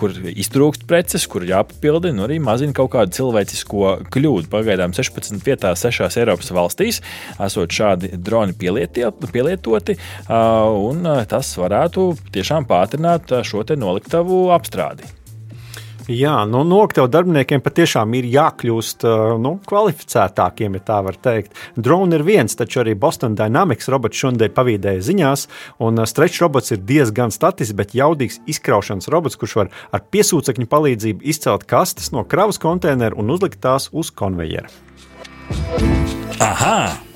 kur 0.00 0.18
iztrūkst 0.32 0.88
preces, 0.88 1.28
kur 1.28 1.44
jāpapildina, 1.44 2.16
un 2.16 2.24
arī 2.30 2.40
mazina 2.40 2.72
kaut 2.80 2.94
kādu 2.96 3.12
cilvēcisko 3.20 4.05
kļūdu. 4.14 4.50
Pagaidām 4.52 4.94
16 4.96 5.44
vietās, 5.46 5.84
6 5.86 6.20
Eiropas 6.22 6.52
valstīs 6.54 7.02
esot 7.42 7.74
šādi 7.74 8.14
droni 8.16 8.56
pielietoti, 8.56 9.98
un 10.30 11.06
tas 11.30 11.52
varētu 11.60 12.08
tiešām 12.34 12.68
pātrināt 12.70 13.34
šo 13.46 13.64
noliktavu 13.76 14.46
apstrādi. 14.54 15.25
Jā, 16.06 16.44
nu, 16.46 16.60
nokļūt 16.62 17.10
darbiniekiem 17.10 17.62
patiešām 17.64 18.12
ir 18.14 18.28
jākļūst 18.30 19.02
uh, 19.08 19.32
nu, 19.42 19.56
kvalificētākiem, 19.66 20.76
ja 20.78 20.84
tā 20.86 20.98
var 21.02 21.18
teikt. 21.18 21.56
Drone 21.74 22.14
ir 22.14 22.22
viens, 22.26 22.54
taču 22.54 22.84
arī 22.84 22.94
Boston 22.94 23.34
Dynamics 23.38 23.90
robots 23.90 24.20
šodien 24.22 24.54
pavīdēja 24.54 25.02
ziņās, 25.02 25.46
un 25.82 25.98
uh, 25.98 26.06
stretch 26.06 26.44
robots 26.44 26.70
ir 26.70 26.84
diezgan 26.86 27.34
statisks, 27.34 27.74
bet 27.74 27.96
jaudīgs 27.98 28.38
izkraušanas 28.46 29.10
robots, 29.10 29.38
kurš 29.40 29.56
var 29.58 29.72
ar 29.90 30.04
piesūcekņu 30.14 30.70
palīdzību 30.70 31.26
izcelt 31.26 31.66
kastes 31.66 32.12
no 32.14 32.22
kravas 32.22 32.62
konteineru 32.62 33.18
un 33.18 33.34
uzlikt 33.34 33.58
tās 33.66 33.90
uz 33.90 34.14
konveijera. 34.14 34.70
Aha! 36.38 37.15